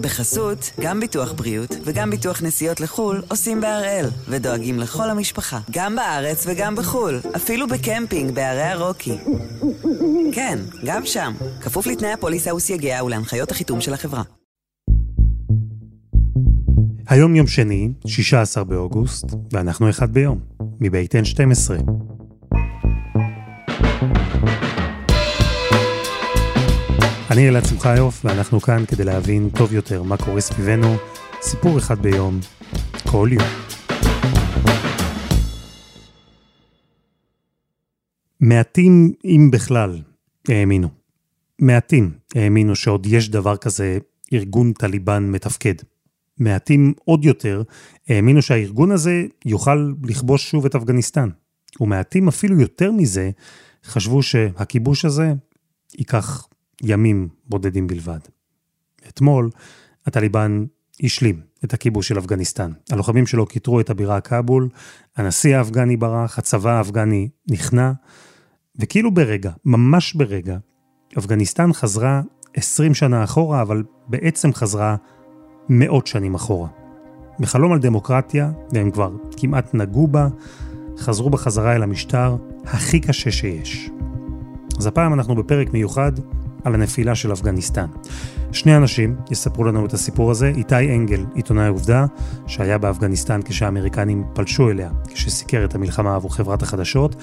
בחסות, 0.00 0.70
גם 0.80 1.00
ביטוח 1.00 1.32
בריאות 1.32 1.76
וגם 1.84 2.10
ביטוח 2.10 2.42
נסיעות 2.42 2.80
לחו"ל 2.80 3.22
עושים 3.28 3.60
בהראל, 3.60 4.06
ודואגים 4.28 4.78
לכל 4.78 5.10
המשפחה, 5.10 5.60
גם 5.70 5.96
בארץ 5.96 6.44
וגם 6.46 6.76
בחו"ל, 6.76 7.20
אפילו 7.36 7.68
בקמפינג 7.68 8.34
בערי 8.34 8.62
הרוקי. 8.62 9.18
כן, 10.32 10.58
גם 10.84 11.06
שם, 11.06 11.32
כפוף 11.60 11.86
לתנאי 11.86 12.12
הפוליסה 12.12 12.54
וסייגיה 12.54 13.04
ולהנחיות 13.04 13.50
החיתום 13.50 13.80
של 13.80 13.94
החברה. 13.94 14.22
היום 17.08 17.36
יום 17.36 17.46
שני, 17.46 17.88
16 18.06 18.64
באוגוסט, 18.64 19.26
ואנחנו 19.52 19.90
אחד 19.90 20.10
ביום, 20.12 20.38
מבית 20.80 21.14
N12. 21.14 21.82
אני 27.30 27.48
אלעד 27.48 27.64
שמחיוף, 27.64 28.24
ואנחנו 28.24 28.60
כאן 28.60 28.86
כדי 28.86 29.04
להבין 29.04 29.50
טוב 29.58 29.72
יותר 29.72 30.02
מה 30.02 30.16
קורה 30.16 30.40
סביבנו, 30.40 30.96
סיפור 31.42 31.78
אחד 31.78 32.02
ביום, 32.02 32.40
כל 33.10 33.28
יום. 33.32 33.48
מעטים, 38.40 39.12
אם 39.24 39.48
בכלל, 39.52 40.02
האמינו. 40.48 40.88
מעטים 41.60 42.10
האמינו 42.34 42.76
שעוד 42.76 43.06
יש 43.06 43.28
דבר 43.28 43.56
כזה 43.56 43.98
ארגון 44.32 44.72
טליבן 44.72 45.30
מתפקד. 45.30 45.74
מעטים 46.38 46.94
עוד 47.04 47.24
יותר 47.24 47.62
האמינו 48.08 48.42
שהארגון 48.42 48.90
הזה 48.92 49.24
יוכל 49.44 49.92
לכבוש 50.04 50.50
שוב 50.50 50.66
את 50.66 50.74
אפגניסטן. 50.74 51.28
ומעטים 51.80 52.28
אפילו 52.28 52.60
יותר 52.60 52.92
מזה 52.92 53.30
חשבו 53.84 54.22
שהכיבוש 54.22 55.04
הזה 55.04 55.32
ייקח 55.98 56.46
ימים 56.82 57.28
בודדים 57.48 57.86
בלבד. 57.86 58.18
אתמול, 59.08 59.50
הטליבן 60.06 60.64
השלים 61.02 61.40
את 61.64 61.74
הכיבוש 61.74 62.08
של 62.08 62.18
אפגניסטן. 62.18 62.72
הלוחמים 62.90 63.26
שלו 63.26 63.46
כיתרו 63.46 63.80
את 63.80 63.90
הבירה 63.90 64.20
כאבול, 64.20 64.68
הנשיא 65.16 65.56
האפגני 65.56 65.96
ברח, 65.96 66.38
הצבא 66.38 66.70
האפגני 66.70 67.28
נכנע, 67.50 67.92
וכאילו 68.76 69.14
ברגע, 69.14 69.50
ממש 69.64 70.14
ברגע, 70.14 70.58
אפגניסטן 71.18 71.72
חזרה 71.72 72.22
20 72.54 72.94
שנה 72.94 73.24
אחורה, 73.24 73.62
אבל 73.62 73.82
בעצם 74.06 74.52
חזרה 74.52 74.96
מאות 75.68 76.06
שנים 76.06 76.34
אחורה. 76.34 76.68
בחלום 77.40 77.72
על 77.72 77.78
דמוקרטיה, 77.78 78.52
והם 78.72 78.90
כבר 78.90 79.12
כמעט 79.36 79.74
נגעו 79.74 80.06
בה, 80.06 80.28
חזרו 80.98 81.30
בחזרה 81.30 81.76
אל 81.76 81.82
המשטר 81.82 82.36
הכי 82.64 83.00
קשה 83.00 83.30
שיש. 83.30 83.90
אז 84.78 84.86
הפעם 84.86 85.14
אנחנו 85.14 85.34
בפרק 85.34 85.72
מיוחד 85.72 86.12
על 86.64 86.74
הנפילה 86.74 87.14
של 87.14 87.32
אפגניסטן. 87.32 87.86
שני 88.52 88.76
אנשים 88.76 89.16
יספרו 89.30 89.64
לנו 89.64 89.86
את 89.86 89.92
הסיפור 89.92 90.30
הזה, 90.30 90.52
איתי 90.56 90.96
אנגל, 90.96 91.24
עיתונאי 91.34 91.68
עובדה, 91.68 92.06
שהיה 92.46 92.78
באפגניסטן 92.78 93.40
כשהאמריקנים 93.42 94.24
פלשו 94.34 94.70
אליה, 94.70 94.90
כשסיקר 95.08 95.64
את 95.64 95.74
המלחמה 95.74 96.14
עבור 96.14 96.34
חברת 96.34 96.62
החדשות, 96.62 97.16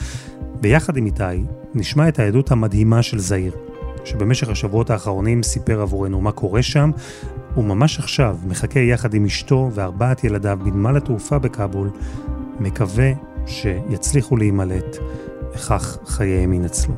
ויחד 0.62 0.98
עם 0.98 1.06
איתי 1.06 1.44
נשמע 1.74 2.08
את 2.08 2.20
העדות 2.20 2.52
המדהימה 2.52 3.02
של 3.02 3.20
זעיר, 3.20 3.52
שבמשך 4.06 4.50
השבועות 4.50 4.90
האחרונים 4.90 5.44
סיפר 5.44 5.82
עבורנו 5.82 6.22
מה 6.22 6.32
קורה 6.32 6.62
שם, 6.62 6.92
וממש 7.58 8.00
עכשיו 8.00 8.38
מחכה 8.48 8.80
יחד 8.80 9.14
עם 9.14 9.26
אשתו 9.26 9.70
וארבעת 9.74 10.24
ילדיו 10.24 10.60
בנמל 10.64 10.98
התעופה 10.98 11.40
בכאבול, 11.40 11.90
מקווה 12.60 13.12
שיצליחו 13.46 14.38
להימלט, 14.38 14.98
וכך 15.54 15.98
חייהם 16.06 16.54
ינצלו. 16.54 16.96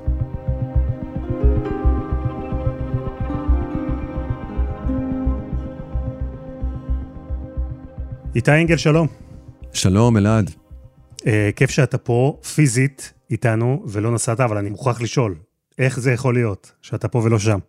איתי 8.35 8.51
אנגל, 8.51 8.77
שלום. 8.77 9.07
שלום, 9.73 10.17
אלעד. 10.17 10.51
אה, 11.27 11.49
כיף 11.55 11.69
שאתה 11.69 11.97
פה 11.97 12.39
פיזית 12.55 13.13
איתנו 13.31 13.83
ולא 13.87 14.11
נסעת, 14.11 14.39
אבל 14.39 14.57
אני 14.57 14.69
מוכרח 14.69 15.01
לשאול, 15.01 15.35
איך 15.77 15.99
זה 15.99 16.11
יכול 16.11 16.33
להיות 16.33 16.71
שאתה 16.81 17.07
פה 17.07 17.19
ולא 17.19 17.39
שם? 17.39 17.59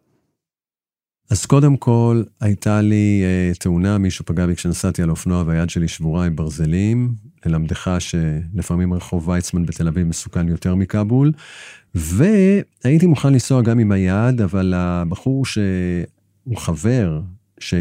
אז 1.31 1.47
קודם 1.47 1.77
כל, 1.77 2.23
הייתה 2.41 2.81
לי 2.81 3.23
אה, 3.25 3.55
תאונה, 3.55 3.99
מישהו 3.99 4.25
פגע 4.25 4.47
בי 4.47 4.55
כשנסעתי 4.55 5.03
על 5.03 5.11
אופנוע 5.11 5.45
והיד 5.47 5.71
שלי 5.71 5.89
שבורה 5.89 6.27
עם 6.27 6.37
ברזלים, 6.37 7.15
ללמדך 7.47 7.97
שלפעמים 7.99 8.95
רחוב 8.95 9.29
ויצמן 9.29 9.67
בתל 9.67 9.89
אביב 9.89 10.07
מסוכן 10.07 10.49
יותר 10.49 10.75
מכבול, 10.75 11.33
והייתי 11.95 13.07
מוכן 13.07 13.33
לנסוע 13.33 13.63
גם 13.63 13.79
עם 13.79 13.93
היד, 13.93 14.41
אבל 14.41 14.75
הבחור 14.77 15.47
שהוא 15.47 16.57
חבר, 16.57 17.21
ש... 17.59 17.75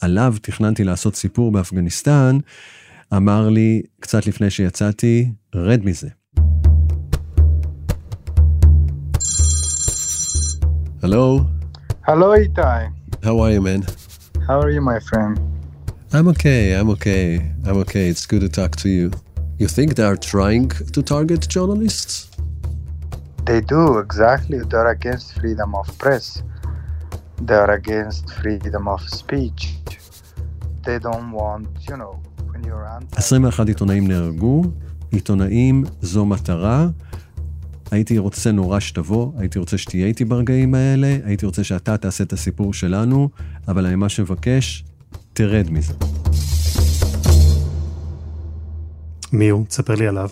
עליו 0.00 0.34
תכננתי 0.42 0.84
לעשות 0.84 1.16
סיפור 1.16 1.52
באפגניסטן, 1.52 2.38
אמר 3.16 3.48
לי 3.48 3.82
קצת 4.00 4.26
לפני 4.26 4.50
שיצאתי, 4.50 5.32
רד 5.54 5.84
מזה. 5.84 6.08
Hello. 11.02 11.26
Hello, 12.06 12.28
Itai. 12.44 12.82
How 13.22 13.38
are 13.42 13.50
you, 13.54 13.62
man? 13.68 13.82
How 14.46 14.60
are 14.62 14.70
you, 14.70 14.82
my 14.92 15.00
friend? 15.08 15.32
I'm 16.12 16.28
okay. 16.34 16.62
I'm 16.78 16.90
okay. 16.96 17.26
I'm 17.66 17.78
okay. 17.84 18.08
It's 18.12 18.26
good 18.26 18.42
to 18.46 18.50
talk 18.60 18.72
to 18.82 18.88
you. 18.88 19.10
You 19.60 19.68
think 19.76 19.88
they 19.94 20.06
are 20.12 20.20
trying 20.32 20.68
to 20.94 21.00
target 21.02 21.40
journalists? 21.48 22.12
They 23.46 23.60
do, 23.74 23.98
exactly. 24.04 24.58
They're 24.70 24.92
against 24.98 25.26
freedom 25.40 25.74
of 25.80 25.86
press. 25.98 26.42
They 27.46 27.54
are 27.54 27.72
against 27.72 28.24
freedom 28.40 28.86
of 28.86 29.00
speech. 29.20 29.62
They 30.84 30.98
don't 30.98 31.32
want, 31.32 31.68
you 31.88 31.96
know, 31.96 32.20
when 32.52 32.62
you're 32.64 32.86
anti... 32.86 33.16
21 33.16 33.68
עיתונאים 33.68 34.08
נהרגו, 34.08 34.62
עיתונאים 35.10 35.84
זו 36.02 36.26
מטרה. 36.26 36.86
הייתי 37.90 38.18
רוצה 38.18 38.52
נורא 38.52 38.80
שתבוא, 38.80 39.32
הייתי 39.38 39.58
רוצה 39.58 39.78
שתהיה 39.78 40.06
איתי 40.06 40.24
ברגעים 40.24 40.74
האלה, 40.74 41.16
הייתי 41.24 41.46
רוצה 41.46 41.64
שאתה 41.64 41.96
תעשה 41.96 42.24
את 42.24 42.32
הסיפור 42.32 42.74
שלנו, 42.74 43.28
אבל 43.68 43.86
אני 43.86 43.94
ממש 43.94 44.20
מבקש, 44.20 44.84
תרד 45.32 45.70
מזה. 45.70 45.94
מי 49.32 49.48
הוא? 49.48 49.66
תספר 49.66 49.94
לי 49.94 50.06
עליו. 50.06 50.28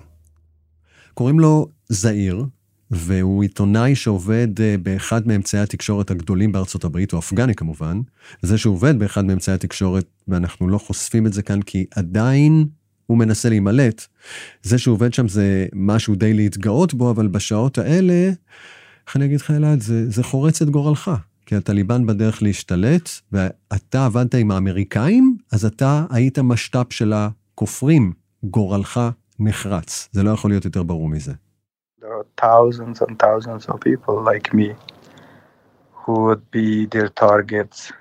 קוראים 1.14 1.40
לו 1.40 1.68
זעיר, 1.88 2.44
והוא 2.90 3.42
עיתונאי 3.42 3.94
שעובד 3.94 4.60
אה, 4.60 4.76
באחד 4.82 5.26
מאמצעי 5.26 5.60
התקשורת 5.60 6.10
הגדולים 6.10 6.52
בארצות 6.52 6.84
הברית, 6.84 7.12
הוא 7.12 7.18
אפגני 7.18 7.54
כמובן. 7.54 8.00
זה 8.42 8.58
שהוא 8.58 8.74
עובד 8.74 8.98
באחד 8.98 9.24
מאמצעי 9.24 9.54
התקשורת, 9.54 10.06
ואנחנו 10.28 10.68
לא 10.68 10.78
חושפים 10.78 11.26
את 11.26 11.32
זה 11.32 11.42
כאן 11.42 11.62
כי 11.62 11.86
עדיין 11.94 12.66
הוא 13.06 13.18
מנסה 13.18 13.48
להימלט. 13.48 14.06
זה 14.62 14.78
שהוא 14.78 14.94
עובד 14.94 15.14
שם 15.14 15.28
זה 15.28 15.66
משהו 15.74 16.14
די 16.14 16.34
להתגאות 16.34 16.94
בו, 16.94 17.10
אבל 17.10 17.26
בשעות 17.26 17.78
האלה, 17.78 18.30
איך 19.06 19.16
אני 19.16 19.24
אגיד 19.24 19.40
לך 19.40 19.50
אלעד, 19.50 19.80
זה, 19.80 20.10
זה 20.10 20.22
חורץ 20.22 20.62
את 20.62 20.70
גורלך. 20.70 21.10
כי 21.46 21.56
הטליבן 21.56 22.06
בדרך 22.06 22.42
להשתלט, 22.42 23.10
ואתה 23.32 24.04
עבדת 24.04 24.34
עם 24.34 24.50
האמריקאים, 24.50 25.36
אז 25.52 25.64
אתה 25.64 26.04
היית 26.10 26.38
משת"פ 26.38 26.92
של 26.92 27.12
הכופרים. 27.12 28.12
גורלך 28.42 29.00
נחרץ. 29.38 30.08
זה 30.12 30.22
לא 30.22 30.30
יכול 30.30 30.50
להיות 30.50 30.64
יותר 30.64 30.82
ברור 30.82 31.08
מזה. 31.08 31.32
There 32.00 32.14
are 32.20 32.26
thousands 32.36 33.00
and 33.00 33.18
thousands 33.18 33.66
of 33.66 33.80
people 33.80 34.22
like 34.22 34.54
me 34.54 34.68
who 36.00 36.14
would 36.26 36.44
be 36.58 36.86
their 36.86 37.08
targets. 37.08 37.92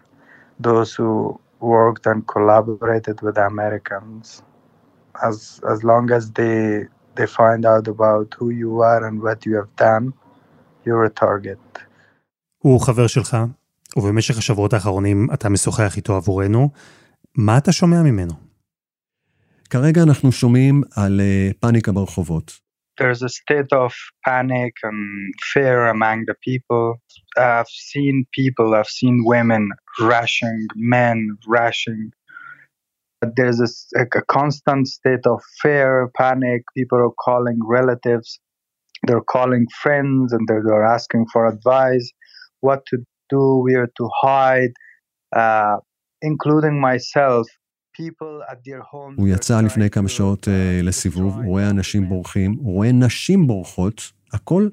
Those 0.67 0.93
who 0.97 1.39
worked 1.59 2.05
and 2.11 2.19
collaborated 2.33 3.17
with 3.25 3.37
Americans. 3.51 4.43
As 5.27 5.35
as 5.73 5.79
long 5.89 6.05
as 6.17 6.23
they 6.37 6.59
they 7.17 7.27
find 7.39 7.61
out 7.73 7.85
about 7.95 8.27
who 8.37 8.47
you 8.61 8.71
are 8.91 9.01
and 9.07 9.15
what 9.25 9.39
you 9.47 9.53
have 9.61 9.71
done, 9.87 10.05
you're 10.85 11.05
a 11.05 11.13
target. 11.25 11.59
הוא 12.57 12.81
חבר 12.81 13.07
שלך, 13.07 13.37
ובמשך 13.97 14.37
השבועות 14.37 14.73
האחרונים 14.73 15.27
אתה 15.33 15.49
משוחח 15.49 15.95
איתו 15.97 16.15
עבורנו. 16.15 16.69
מה 17.37 17.57
אתה 17.57 17.71
שומע 17.71 18.01
ממנו? 18.01 18.33
כרגע 19.69 20.03
אנחנו 20.03 20.31
שומעים 20.31 20.81
על 20.95 21.19
uh, 21.19 21.53
פאניקה 21.59 21.91
ברחובות. 21.91 22.66
There's 22.97 23.21
a 23.21 23.29
state 23.29 23.71
of 23.71 23.93
panic 24.25 24.73
and 24.83 25.33
fear 25.53 25.87
among 25.87 26.25
the 26.25 26.35
people. 26.43 26.95
I've 27.37 27.67
seen 27.69 28.25
people, 28.33 28.75
I've 28.75 28.87
seen 28.87 29.23
women 29.25 29.69
rushing, 29.99 30.67
men 30.75 31.37
rushing. 31.47 32.11
There's 33.35 33.59
a, 33.59 33.99
a, 33.99 34.21
constant 34.27 34.87
state 34.87 35.25
of 35.25 35.41
fear, 35.61 36.09
panic. 36.15 36.63
People 36.75 36.99
are 36.99 37.15
calling 37.23 37.59
relatives, 37.63 38.39
they're 39.03 39.21
calling 39.21 39.65
friends, 39.81 40.33
and 40.33 40.47
they're, 40.47 40.63
they're 40.65 40.85
asking 40.85 41.25
for 41.33 41.47
advice, 41.47 42.11
what 42.61 42.85
to 42.87 42.97
do, 43.29 43.63
where 43.63 43.87
to 43.87 44.09
hide, 44.21 44.73
uh, 45.35 45.77
including 46.21 46.79
myself. 46.79 47.47
הוא 49.17 49.27
יצא 49.27 49.61
לפני 49.61 49.89
כמה 49.89 50.09
שעות 50.09 50.47
uh, 50.47 50.51
לסיבוב, 50.83 51.35
הוא 51.35 51.45
רואה 51.45 51.69
אנשים 51.69 52.09
בורחים, 52.09 52.55
הוא 52.59 52.73
רואה 52.73 52.91
נשים 52.91 53.47
בורחות, 53.47 54.11
הכל 54.33 54.69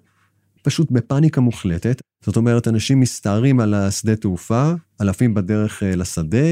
פשוט 0.63 0.91
בפאניקה 0.91 1.41
מוחלטת. 1.41 2.03
זאת 2.25 2.37
אומרת, 2.37 2.69
אנשים 2.69 3.01
מסתערים 3.01 3.61
על 3.61 3.75
השדה 3.75 4.17
תעופה, 4.17 4.73
אלפים 5.01 5.35
בדרך 5.35 5.83
אה, 5.83 5.97
לשדה, 5.97 6.47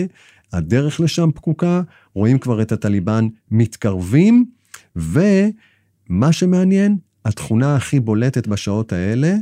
הדרך 0.52 1.00
לשם 1.00 1.30
פקוקה, 1.34 1.82
רואים 2.14 2.38
כבר 2.38 2.62
את 2.62 2.72
הטליבן 2.72 3.28
מתקרבים, 3.50 4.44
ומה 4.96 6.32
שמעניין, 6.32 6.96
התכונה 7.24 7.76
הכי 7.76 8.00
בולטת 8.00 8.46
בשעות 8.46 8.92
האלה, 8.92 9.34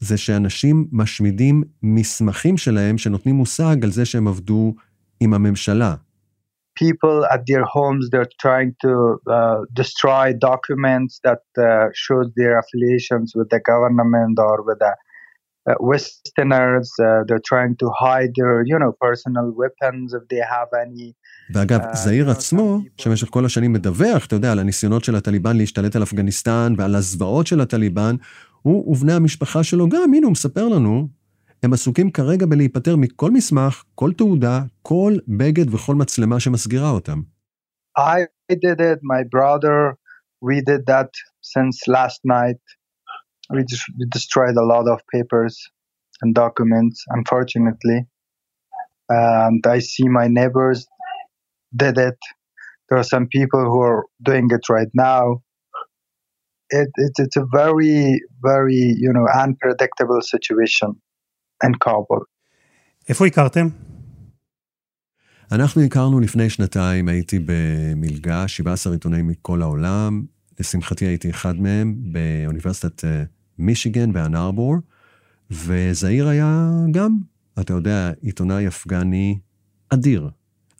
זה 0.00 0.16
שאנשים 0.16 0.86
משמידים 0.92 1.62
מסמכים 1.82 2.56
שלהם 2.56 2.98
שנותנים 2.98 3.34
מושג 3.34 3.76
על 3.82 3.90
זה 3.90 4.04
שהם 4.04 4.28
עבדו 4.28 4.74
עם 5.20 5.34
הממשלה. 5.34 5.94
People 6.74 7.26
at 7.34 7.42
their 7.46 7.64
homes, 7.64 8.08
they're 8.10 8.32
trying 8.40 8.74
to 8.84 9.20
uh, 9.26 9.58
destroy 9.72 10.32
documents 10.32 11.20
that 11.24 11.42
uh, 11.58 11.88
shows 11.92 12.26
their 12.36 12.58
affiliations 12.58 13.34
with 13.34 13.48
the 13.50 13.60
government 13.72 14.38
or 14.38 14.62
with 14.66 14.78
the 14.78 14.92
uh, 15.70 15.74
Westerners. 15.80 16.88
Uh, 16.98 17.24
they're 17.26 17.46
trying 17.52 17.74
to 17.82 17.86
hide 18.02 18.32
their, 18.38 18.62
you 18.70 18.78
know, 18.82 18.92
personal 19.06 19.46
weapons 19.62 20.14
if 20.14 20.22
they 20.30 20.42
have 20.56 20.70
any. 20.84 21.12
ואגב, 21.54 21.80
Uh, 21.80 21.96
זעיר 21.96 22.30
עצמו, 22.30 22.80
שבמשך 22.96 23.28
כל 23.30 23.44
השנים 23.44 23.72
מדווח, 23.72 24.26
אתה 24.26 24.36
יודע, 24.36 24.52
על 24.52 24.58
הניסיונות 24.58 25.04
של 25.04 25.14
הטליבן 25.14 25.56
להשתלט 25.56 25.96
על 25.96 26.02
אפגניסטן 26.02 26.72
ועל 26.76 26.94
הזוועות 26.94 27.46
של 27.46 27.60
הטליבן, 27.60 28.16
הוא 28.62 28.92
ובני 28.92 29.12
המשפחה 29.12 29.62
שלו 29.62 29.88
גם, 29.88 30.14
הנה 30.14 30.26
הוא 30.26 30.32
מספר 30.32 30.68
לנו, 30.68 31.08
הם 31.63 31.73
עסוקים 31.73 32.11
כרגע 32.11 32.45
בלהיפטר 32.45 32.95
מכל 32.95 33.31
מסמך, 33.31 33.83
כל 33.95 34.11
תעודה, 34.17 34.61
כל 34.81 35.13
בגד 35.27 35.73
וכל 35.73 35.95
מצלמה 35.95 36.39
שמסגירה 36.39 36.89
אותם. 36.89 37.21
I 37.97 38.19
did 38.51 38.79
it, 38.91 38.99
my 39.13 39.21
brother, 39.35 39.77
we 40.47 40.55
did 40.69 40.81
that 40.91 41.11
since 41.53 41.75
last 41.87 42.19
night. 42.37 42.61
We, 43.53 43.63
just, 43.71 43.85
we 43.97 44.05
destroyed 44.17 44.57
a 44.57 44.65
lot 44.73 44.85
of 44.93 44.97
papers 45.15 45.53
and 46.21 46.35
documents, 46.35 46.97
unfortunately. 47.17 47.99
And 49.09 49.61
I 49.75 49.79
see 49.79 50.07
my 50.19 50.27
neighbors 50.27 50.79
did 51.83 51.97
it. 52.09 52.19
There 52.87 52.99
are 53.01 53.09
some 53.15 53.27
people 53.37 53.63
who 53.71 53.79
are 53.89 54.03
doing 54.29 54.47
it 54.57 54.65
right 54.69 54.91
now. 54.93 55.23
It, 56.69 56.89
it, 57.05 57.13
it's 57.23 57.37
a 57.37 57.45
very, 57.61 58.21
very, 58.49 58.83
you 59.03 59.11
know, 59.15 59.25
unpredictable 59.45 60.21
situation 60.21 60.89
In 61.64 61.88
Kabul. 61.88 62.24
איפה 63.08 63.26
הכרתם? 63.26 63.68
אנחנו 65.52 65.82
הכרנו 65.82 66.20
לפני 66.20 66.50
שנתיים, 66.50 67.08
הייתי 67.08 67.38
במלגה, 67.44 68.48
17 68.48 68.92
עיתונאים 68.92 69.28
מכל 69.28 69.62
העולם. 69.62 70.24
לשמחתי 70.60 71.04
הייתי 71.04 71.30
אחד 71.30 71.60
מהם 71.60 71.94
באוניברסיטת 71.98 73.04
אה, 73.04 73.22
מישיגן 73.58 74.12
באן 74.12 74.34
ארבור, 74.34 74.76
וזעיר 75.50 76.28
היה 76.28 76.70
גם, 76.90 77.18
אתה 77.60 77.72
יודע, 77.72 78.12
עיתונאי 78.20 78.68
אפגני 78.68 79.38
אדיר. 79.88 80.30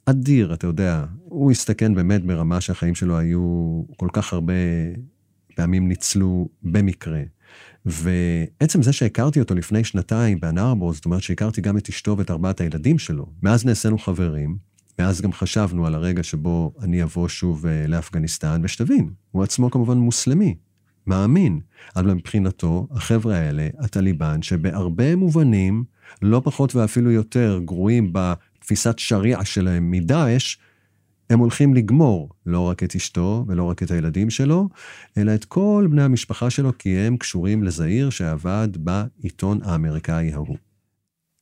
אדיר, 0.07 0.55
אתה 0.55 0.67
יודע. 0.67 1.05
הוא 1.25 1.51
הסתכן 1.51 1.95
באמת 1.95 2.25
ברמה 2.25 2.61
שהחיים 2.61 2.95
שלו 2.95 3.19
היו 3.19 3.83
כל 3.97 4.09
כך 4.13 4.33
הרבה 4.33 4.55
פעמים 5.55 5.89
ניצלו 5.89 6.49
במקרה. 6.63 7.23
ועצם 7.87 8.83
זה 8.83 8.93
שהכרתי 8.93 9.41
אותו 9.41 9.55
לפני 9.55 9.85
שנתיים 9.85 10.41
באן 10.41 10.59
ארבור, 10.59 10.93
זאת 10.93 11.05
אומרת 11.05 11.23
שהכרתי 11.23 11.61
גם 11.61 11.77
את 11.77 11.89
אשתו 11.89 12.19
ואת 12.19 12.31
ארבעת 12.31 12.61
הילדים 12.61 12.99
שלו. 12.99 13.27
מאז 13.43 13.65
נעשינו 13.65 13.99
חברים, 13.99 14.57
מאז 14.99 15.21
גם 15.21 15.33
חשבנו 15.33 15.87
על 15.87 15.95
הרגע 15.95 16.23
שבו 16.23 16.73
אני 16.83 17.03
אבוא 17.03 17.29
שוב 17.29 17.67
אה, 17.67 17.87
לאפגניסטן, 17.87 18.61
ושתבין, 18.65 19.11
הוא 19.31 19.43
עצמו 19.43 19.71
כמובן 19.71 19.99
מוסלמי, 19.99 20.55
מאמין. 21.07 21.61
אבל 21.97 22.15
מבחינתו, 22.15 22.89
החבר'ה 22.91 23.37
האלה, 23.37 23.69
הטליבן, 23.79 24.43
שבהרבה 24.43 25.17
מובנים, 25.17 25.85
לא 26.23 26.41
פחות 26.45 26.75
ואפילו 26.75 27.11
יותר 27.11 27.61
גרועים 27.65 28.13
בתפיסת 28.13 28.99
שריעה 28.99 29.45
שלהם 29.45 29.91
מדאעש, 29.91 30.57
הם 31.31 31.39
הולכים 31.39 31.75
לגמור 31.75 32.29
לא 32.47 32.61
רק 32.61 32.83
את 32.83 32.95
אשתו 32.95 33.45
ולא 33.49 33.65
רק 33.65 33.83
את 33.83 33.91
הילדים 33.91 34.31
שלו, 34.31 34.69
אלא 35.19 35.35
את 35.35 35.45
כל 35.45 35.87
בני 35.91 36.03
המשפחה 36.03 36.51
שלו, 36.51 36.79
כי 36.79 36.99
הם 36.99 37.17
קשורים 37.17 37.63
לזעיר 37.63 38.11
שעבד 38.11 38.69
בעיתון 38.77 39.61
האמריקאי 39.65 40.33
ההוא. 40.33 40.57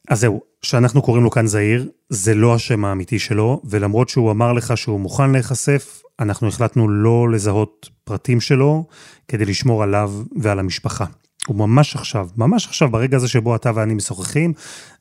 אז 0.09 0.21
זהו, 0.21 0.41
שאנחנו 0.63 1.03
קוראים 1.03 1.25
לו 1.25 1.31
כאן 1.31 1.47
זעיר, 1.47 1.89
זה 2.09 2.35
לא 2.35 2.55
השם 2.55 2.85
האמיתי 2.85 3.19
שלו, 3.19 3.63
ולמרות 3.65 4.09
שהוא 4.09 4.31
אמר 4.31 4.53
לך 4.53 4.77
שהוא 4.77 5.01
מוכן 5.01 5.31
להיחשף, 5.31 6.03
אנחנו 6.21 6.49
החלטנו 6.49 6.89
לא 6.89 7.31
לזהות 7.31 7.89
פרטים 8.05 8.41
שלו, 8.41 8.87
כדי 9.29 9.45
לשמור 9.45 9.83
עליו 9.83 10.13
ועל 10.37 10.59
המשפחה. 10.59 11.05
וממש 11.49 11.97
עכשיו, 11.97 12.29
ממש 12.37 12.67
עכשיו, 12.67 12.89
ברגע 12.91 13.17
הזה 13.17 13.29
שבו 13.29 13.57
אתה 13.57 13.71
ואני 13.75 13.95
משוחחים, 13.95 14.53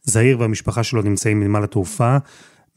זעיר 0.03 0.39
והמשפחה 0.39 0.83
שלו 0.83 1.01
נמצאים 1.01 1.39
בנמל 1.39 1.63
התעופה, 1.63 2.17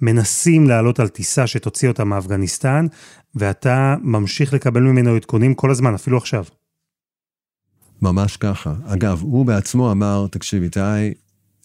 מנסים 0.01 0.69
לעלות 0.69 1.01
על 1.01 1.09
טיסה 1.09 1.47
שתוציא 1.47 1.89
אותה 1.89 2.05
מאפגניסטן, 2.05 2.87
ואתה 3.35 3.97
ממשיך 4.03 4.55
לקבל 4.55 4.81
ממנו 4.81 5.15
עדכונים 5.15 5.55
כל 5.55 5.71
הזמן, 5.71 5.95
אפילו 5.95 6.17
עכשיו. 6.17 6.45
ממש 8.03 8.37
ככה. 8.37 8.75
אגב, 8.87 9.23
הוא 9.23 9.47
בעצמו 9.47 9.93
אמר, 9.93 10.27
תקשיב, 10.31 10.63
איתי, 10.63 11.15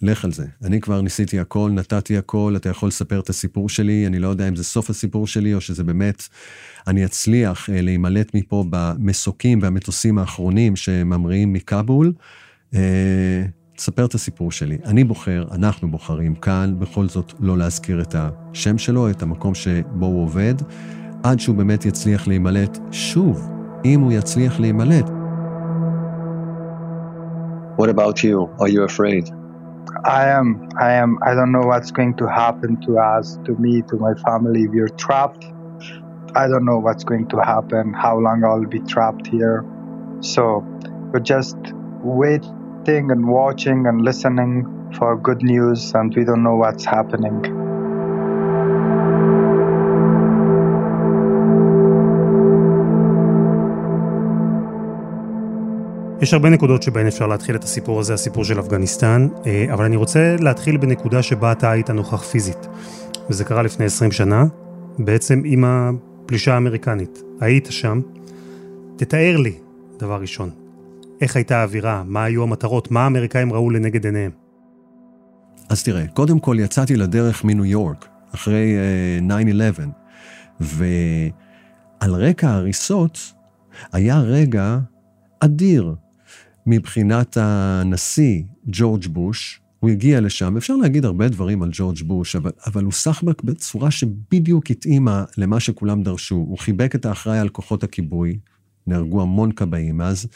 לך 0.02 0.26
על 0.26 0.32
זה. 0.32 0.46
אני 0.64 0.82
כבר 0.82 1.02
ניסיתי 1.02 1.40
הכל, 1.40 1.72
נתתי 1.74 2.18
הכל, 2.18 2.54
אתה 2.56 2.70
יכול 2.70 2.88
לספר 2.88 3.20
את 3.20 3.30
הסיפור 3.30 3.70
שלי, 3.70 4.08
אני 4.08 4.20
לא 4.20 4.28
יודע 4.28 4.48
אם 4.48 4.56
זה 4.56 4.64
סוף 4.64 4.90
הסיפור 4.90 5.28
שלי, 5.28 5.54
או 5.54 5.62
שזה 5.62 5.84
באמת, 5.84 6.24
אני 6.88 7.06
אצליח 7.06 7.70
אה, 7.70 7.82
להימלט 7.82 8.36
מפה 8.36 8.66
במסוקים 8.70 9.60
והמטוסים 9.62 10.18
האחרונים 10.18 10.76
שממריאים 10.76 11.54
מכבול. 11.54 12.14
אה, 12.74 13.46
תספר 13.76 14.06
את 14.06 14.14
הסיפור 14.14 14.52
שלי. 14.52 14.78
אני 14.86 15.04
בוחר, 15.04 15.46
אנחנו 15.52 15.92
בוחרים 15.92 16.36
כאן, 16.36 16.76
בכל 16.80 17.08
זאת 17.08 17.34
לא 17.40 17.58
להזכיר 17.58 18.02
את 18.02 18.16
השם 18.18 18.78
שלו, 18.78 19.10
את 19.10 19.22
המקום 19.22 19.56
שבו 19.56 20.06
הוא 20.06 20.24
עובד, 20.24 20.54
עד 21.24 21.40
שהוא 21.40 21.56
באמת 21.56 21.86
יצליח 21.86 22.28
להימלט 22.28 22.78
שוב, 22.92 23.52
אם 23.86 24.02
הוא 24.02 24.12
יצליח 24.12 24.60
להימלט. 24.60 25.10
What 27.78 27.90
about 27.90 28.24
you? 28.24 28.50
Are 28.60 28.70
you 28.70 28.84
afraid? 28.84 29.26
I 30.06 30.24
am. 30.38 30.48
I 30.88 30.92
am. 31.04 31.12
I 31.30 31.32
don't 31.38 31.52
know 31.56 31.66
what's 31.72 31.92
going 31.92 32.16
to 32.22 32.26
happen 32.42 32.72
to 32.86 32.92
us, 33.14 33.26
to 33.46 33.52
me, 33.64 33.74
to 33.90 33.96
my 34.06 34.14
family. 34.28 34.64
We're 34.74 34.96
trapped. 35.06 35.44
I 36.42 36.46
don't 36.52 36.66
know 36.70 36.80
what's 36.86 37.06
going 37.12 37.28
to 37.34 37.38
happen, 37.54 37.84
how 38.06 38.16
long 38.26 38.38
I'll 38.50 38.72
be 38.78 38.82
trapped 38.94 39.26
here. 39.36 39.58
So 40.34 40.44
we're 41.12 41.28
just 41.36 41.58
waiting 42.86 43.12
and 43.12 43.28
watching 43.28 43.88
and 43.88 44.02
listening 44.02 44.54
for 44.98 45.16
good 45.28 45.42
news, 45.42 45.94
and 45.96 46.14
we 46.16 46.24
don't 46.24 46.44
know 46.44 46.56
what's 46.64 46.86
happening. 46.86 47.38
יש 56.22 56.34
הרבה 56.34 56.50
נקודות 56.50 56.84
שבהן 56.84 57.08
אפשר 57.08 57.28
להתחיל 57.28 57.56
את 57.56 57.64
הסיפור 57.64 58.00
הזה, 58.00 58.14
הסיפור 58.14 58.44
של 58.44 58.60
אפגניסטן, 58.60 59.28
אה, 59.46 59.66
אבל 59.74 59.86
אני 59.86 59.96
רוצה 59.96 60.36
להתחיל 60.40 60.78
בנקודה 60.78 61.24
שבה 61.24 61.52
אתה 61.52 61.72
היית 61.72 61.90
נוכח 61.90 62.24
פיזית. 62.24 62.68
וזה 63.30 63.44
קרה 63.44 63.62
לפני 63.62 63.86
20 63.86 64.12
שנה, 64.12 64.46
בעצם 65.00 65.42
עם 65.46 65.64
הפלישה 65.68 66.54
האמריקנית. 66.54 67.24
היית 67.42 67.68
שם. 67.70 68.02
תתאר 68.96 69.38
לי, 69.38 69.54
דבר 70.00 70.22
ראשון, 70.22 70.50
איך 71.22 71.36
הייתה 71.36 71.58
האווירה, 71.58 72.04
מה 72.04 72.24
היו 72.24 72.44
המטרות, 72.44 72.92
מה 72.92 73.04
האמריקאים 73.04 73.54
ראו 73.54 73.70
לנגד 73.70 74.06
עיניהם. 74.06 74.32
אז 75.70 75.84
תראה, 75.84 76.08
קודם 76.08 76.40
כל 76.40 76.58
יצאתי 76.60 76.96
לדרך 76.96 77.44
מניו 77.44 77.66
יורק, 77.66 78.08
אחרי 78.36 78.76
uh, 79.20 79.32
9-11, 80.60 80.62
ועל 80.62 82.16
רקע 82.16 82.50
ההריסות 82.50 83.20
היה 83.92 84.20
רגע 84.20 84.78
אדיר 85.40 85.96
מבחינת 86.66 87.38
הנשיא 87.42 88.44
ג'ורג' 88.68 89.08
בוש. 89.08 89.62
הוא 89.80 89.90
הגיע 89.90 90.22
לשם, 90.22 90.58
אפשר 90.58 90.76
להגיד 90.76 91.06
הרבה 91.06 91.28
דברים 91.28 91.64
על 91.64 91.70
ג'ורג' 91.72 92.02
בוש, 92.04 92.36
אבל, 92.36 92.52
אבל 92.66 92.84
הוא 92.84 92.92
סחבק 92.92 93.42
בצורה 93.42 93.92
שבדיוק 93.92 94.72
התאימה 94.72 95.24
למה 95.38 95.60
שכולם 95.60 96.04
דרשו. 96.04 96.36
הוא 96.36 96.58
חיבק 96.58 96.96
את 96.96 97.06
האחראי 97.06 97.40
על 97.40 97.50
כוחות 97.50 97.84
הכיבוי, 97.84 98.40
נהרגו 98.88 99.22
המון 99.22 99.52
כבאים 99.52 100.02
אז, 100.02 100.28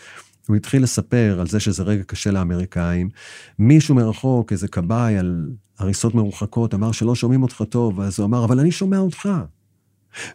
הוא 0.49 0.55
התחיל 0.55 0.83
לספר 0.83 1.37
על 1.39 1.47
זה 1.47 1.59
שזה 1.59 1.83
רגע 1.83 2.03
קשה 2.03 2.31
לאמריקאים. 2.31 3.09
מישהו 3.59 3.95
מרחוק, 3.95 4.51
איזה 4.51 4.67
כבאי 4.67 5.17
על 5.17 5.49
הריסות 5.79 6.15
מרוחקות, 6.15 6.73
אמר 6.73 6.91
שלא 6.91 7.15
שומעים 7.15 7.43
אותך 7.43 7.63
טוב, 7.69 8.01
אז 8.01 8.19
הוא 8.19 8.25
אמר, 8.25 8.45
אבל 8.45 8.59
אני 8.59 8.71
שומע 8.71 8.97
אותך. 8.97 9.29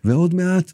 ועוד 0.05 0.35
מעט 0.35 0.73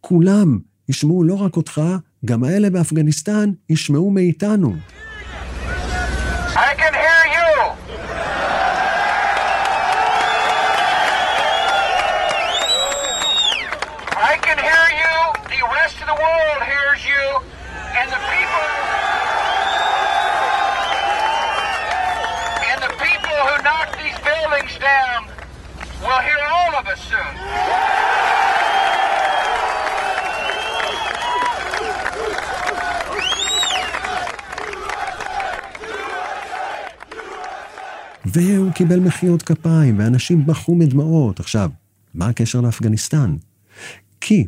כולם 0.00 0.58
ישמעו 0.88 1.24
לא 1.24 1.34
רק 1.34 1.56
אותך, 1.56 1.82
גם 2.24 2.44
האלה 2.44 2.70
באפגניסטן 2.70 3.50
ישמעו 3.68 4.10
מאיתנו. 4.10 4.74
I 6.54 6.74
can 6.80 6.94
hear 7.04 7.22
you. 7.36 7.52
I 14.32 14.34
can 14.46 14.58
hear 14.68 14.86
you. 15.02 15.14
The 15.54 15.62
rest 15.78 15.96
of 16.02 16.06
the 16.12 16.18
world 16.24 16.60
hears 16.72 17.02
you. 17.12 17.24
And 17.94 18.10
the 18.10 18.16
people 18.16 18.82
soon. 26.96 27.34
והוא 38.24 38.72
קיבל 38.72 39.00
מחיאות 39.00 39.42
כפיים, 39.42 39.98
ואנשים 39.98 40.46
בכו 40.46 40.74
מדמעות. 40.74 41.40
עכשיו, 41.40 41.70
מה 42.14 42.26
הקשר 42.26 42.60
לאפגניסטן? 42.60 43.36
כי 44.20 44.46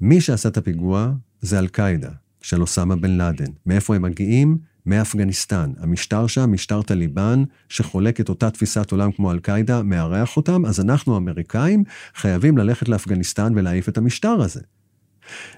מי 0.00 0.20
שעשה 0.20 0.48
את 0.48 0.56
הפיגוע 0.56 1.12
זה 1.40 1.58
אל-קאעידה, 1.58 2.10
של 2.42 2.60
אוסמה 2.60 2.96
בן 2.96 3.10
לאדן. 3.10 3.52
מאיפה 3.66 3.96
הם 3.96 4.02
מגיעים? 4.02 4.58
מאפגניסטן. 4.86 5.72
המשטר 5.78 6.26
שם, 6.26 6.52
משטר 6.52 6.82
טליבן, 6.82 7.44
שחולק 7.68 8.20
את 8.20 8.28
אותה 8.28 8.50
תפיסת 8.50 8.92
עולם 8.92 9.12
כמו 9.12 9.32
אל-קאעידה, 9.32 9.82
מארח 9.82 10.36
אותם, 10.36 10.66
אז 10.66 10.80
אנחנו, 10.80 11.14
האמריקאים, 11.14 11.84
חייבים 12.14 12.58
ללכת 12.58 12.88
לאפגניסטן 12.88 13.52
ולהעיף 13.56 13.88
את 13.88 13.98
המשטר 13.98 14.42
הזה. 14.42 14.60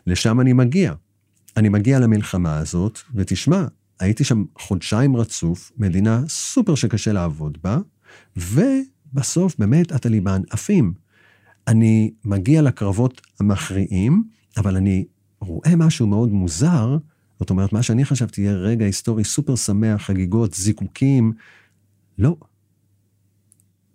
לשם 0.07 0.41
אני 0.41 0.53
מגיע. 0.53 0.93
אני 1.57 1.69
מגיע 1.69 1.99
למלחמה 1.99 2.59
הזאת, 2.59 2.99
ותשמע, 3.15 3.65
הייתי 4.01 4.25
שם 4.25 4.45
חודשיים 4.59 5.17
רצוף, 5.17 5.73
מדינה 5.79 6.23
סופר 6.29 6.75
שקשה 6.75 7.13
לעבוד 7.13 7.59
בה, 7.63 7.79
ובסוף 8.37 9.55
באמת 9.59 9.93
הטליבן 9.93 10.43
עפים. 10.51 10.95
אני 11.69 12.11
מגיע 12.25 12.63
לקרבות 12.63 13.21
המכריעים, 13.41 14.25
אבל 14.57 14.77
אני 14.77 15.05
רואה 15.41 15.77
משהו 15.77 16.07
מאוד 16.07 16.33
מוזר, 16.33 16.97
זאת 17.41 17.51
אומרת, 17.51 17.73
מה 17.73 17.83
שאני 17.83 18.05
חשבתי 18.05 18.41
יהיה 18.41 18.55
רגע 18.55 18.85
היסטורי 18.85 19.25
סופר 19.25 19.57
שמח, 19.57 20.03
חגיגות, 20.03 20.55
זיקוקים, 20.55 21.33
לא. 22.19 22.37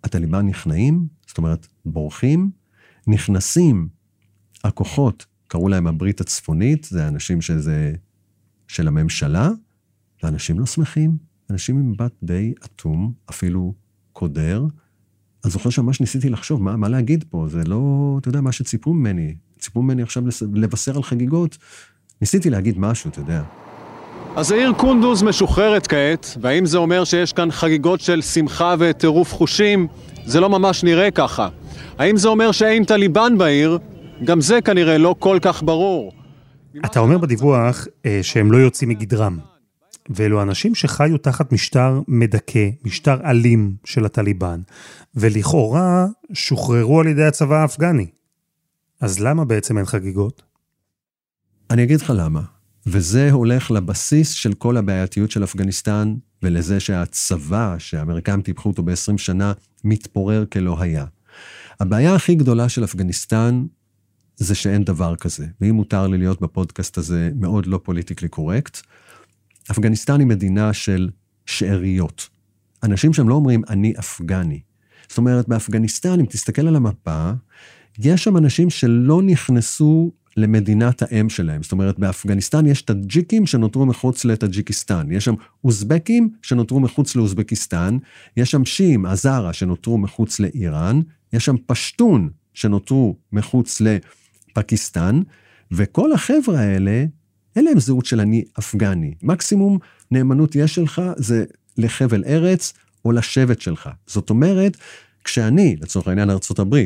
הטליבן 0.04 0.46
נכנעים, 0.46 1.06
זאת 1.26 1.38
אומרת, 1.38 1.66
בורחים, 1.84 2.50
נכנסים 3.06 3.88
הכוחות, 4.64 5.26
קראו 5.46 5.68
להם 5.68 5.86
הברית 5.86 6.20
הצפונית, 6.20 6.84
זה 6.84 7.08
אנשים 7.08 7.40
שזה 7.40 7.94
של 8.68 8.88
הממשלה, 8.88 9.50
ואנשים 10.22 10.58
לא 10.58 10.66
שמחים, 10.66 11.16
אנשים 11.50 11.76
עם 11.76 11.90
מבט 11.90 12.12
די 12.22 12.54
אטום, 12.64 13.12
אפילו 13.30 13.74
קודר. 14.12 14.66
אני 15.44 15.52
זוכר 15.52 15.70
שממש 15.70 16.00
ניסיתי 16.00 16.28
לחשוב 16.28 16.62
מה, 16.62 16.76
מה 16.76 16.88
להגיד 16.88 17.24
פה, 17.30 17.46
זה 17.50 17.64
לא, 17.64 18.16
אתה 18.20 18.28
יודע, 18.28 18.40
מה 18.40 18.52
שציפו 18.52 18.94
ממני. 18.94 19.34
ציפו 19.58 19.82
ממני 19.82 20.02
עכשיו 20.02 20.22
לבשר 20.54 20.96
על 20.96 21.02
חגיגות, 21.02 21.58
ניסיתי 22.20 22.50
להגיד 22.50 22.78
משהו, 22.78 23.10
אתה 23.10 23.20
יודע. 23.20 23.42
אז 24.36 24.52
העיר 24.52 24.72
קונדוז 24.72 25.22
משוחררת 25.22 25.86
כעת, 25.86 26.36
והאם 26.40 26.66
זה 26.66 26.78
אומר 26.78 27.04
שיש 27.04 27.32
כאן 27.32 27.50
חגיגות 27.50 28.00
של 28.00 28.22
שמחה 28.22 28.74
וטירוף 28.78 29.34
חושים? 29.34 29.86
זה 30.24 30.40
לא 30.40 30.50
ממש 30.50 30.84
נראה 30.84 31.10
ככה. 31.10 31.48
האם 31.98 32.16
זה 32.16 32.28
אומר 32.28 32.52
שאין 32.52 32.84
טליבן 32.84 33.38
בעיר? 33.38 33.78
גם 34.24 34.40
זה 34.40 34.60
כנראה 34.60 34.98
לא 34.98 35.14
כל 35.18 35.38
כך 35.42 35.62
ברור. 35.62 36.12
אתה 36.84 37.00
אומר 37.00 37.18
בדיווח 37.18 37.86
אה, 38.06 38.18
שהם 38.22 38.52
לא 38.52 38.56
יוצאים 38.56 38.90
מגדרם. 38.90 39.38
ואלו 40.10 40.42
אנשים 40.42 40.74
שחיו 40.74 41.18
תחת 41.18 41.52
משטר 41.52 42.00
מדכא, 42.08 42.68
משטר 42.84 43.16
אלים 43.24 43.74
של 43.84 44.04
הטליבן, 44.04 44.60
ולכאורה 45.14 46.06
שוחררו 46.32 47.00
על 47.00 47.06
ידי 47.06 47.24
הצבא 47.24 47.56
האפגני. 47.56 48.06
אז 49.00 49.20
למה 49.20 49.44
בעצם 49.44 49.78
אין 49.78 49.86
חגיגות? 49.86 50.49
אני 51.70 51.82
אגיד 51.82 52.00
לך 52.00 52.12
למה. 52.16 52.42
וזה 52.86 53.30
הולך 53.30 53.70
לבסיס 53.70 54.30
של 54.30 54.52
כל 54.52 54.76
הבעייתיות 54.76 55.30
של 55.30 55.44
אפגניסטן, 55.44 56.14
ולזה 56.42 56.80
שהצבא, 56.80 57.76
שהאמריקאים 57.78 58.42
טיפחו 58.42 58.68
אותו 58.68 58.82
ב-20 58.82 59.18
שנה, 59.18 59.52
מתפורר 59.84 60.44
כלא 60.52 60.80
היה. 60.80 61.04
הבעיה 61.80 62.14
הכי 62.14 62.34
גדולה 62.34 62.68
של 62.68 62.84
אפגניסטן 62.84 63.66
זה 64.36 64.54
שאין 64.54 64.84
דבר 64.84 65.16
כזה. 65.16 65.46
ואם 65.60 65.74
מותר 65.74 66.06
לי 66.06 66.18
להיות 66.18 66.40
בפודקאסט 66.40 66.98
הזה 66.98 67.30
מאוד 67.36 67.66
לא 67.66 67.80
פוליטיקלי 67.82 68.28
קורקט, 68.28 68.80
אפגניסטן 69.70 70.20
היא 70.20 70.26
מדינה 70.26 70.72
של 70.72 71.10
שאריות. 71.46 72.28
אנשים 72.82 73.12
שם 73.12 73.28
לא 73.28 73.34
אומרים, 73.34 73.62
אני 73.68 73.94
אפגני. 73.98 74.60
זאת 75.08 75.18
אומרת, 75.18 75.48
באפגניסטן, 75.48 76.20
אם 76.20 76.26
תסתכל 76.26 76.68
על 76.68 76.76
המפה, 76.76 77.30
יש 77.98 78.24
שם 78.24 78.36
אנשים 78.36 78.70
שלא 78.70 79.22
נכנסו 79.22 80.12
למדינת 80.36 81.02
האם 81.02 81.28
שלהם. 81.28 81.62
זאת 81.62 81.72
אומרת, 81.72 81.98
באפגניסטן 81.98 82.66
יש 82.66 82.82
טאג'יקים 82.82 83.46
שנותרו 83.46 83.86
מחוץ 83.86 84.24
לטאג'יקיסטן, 84.24 85.12
יש 85.12 85.24
שם 85.24 85.34
אוזבקים 85.64 86.30
שנותרו 86.42 86.80
מחוץ 86.80 87.16
לאוזבקיסטן, 87.16 87.98
יש 88.36 88.50
שם 88.50 88.64
שיעים, 88.64 89.06
הזארה, 89.06 89.52
שנותרו 89.52 89.98
מחוץ 89.98 90.40
לאיראן, 90.40 91.00
יש 91.32 91.44
שם 91.44 91.56
פשטון 91.66 92.28
שנותרו 92.54 93.16
מחוץ 93.32 93.80
לפקיסטן, 93.80 95.20
וכל 95.72 96.12
החבר'ה 96.12 96.60
האלה, 96.60 97.04
אין 97.56 97.64
להם 97.64 97.80
זהות 97.80 98.06
של 98.06 98.20
אני 98.20 98.44
אפגני. 98.58 99.14
מקסימום 99.22 99.78
נאמנות 100.10 100.56
יש 100.56 100.74
שלך 100.74 101.02
זה 101.16 101.44
לחבל 101.78 102.24
ארץ 102.24 102.72
או 103.04 103.12
לשבט 103.12 103.60
שלך. 103.60 103.90
זאת 104.06 104.30
אומרת, 104.30 104.76
כשאני, 105.24 105.76
לצורך 105.80 106.08
העניין 106.08 106.30
ארה"ב, 106.30 106.76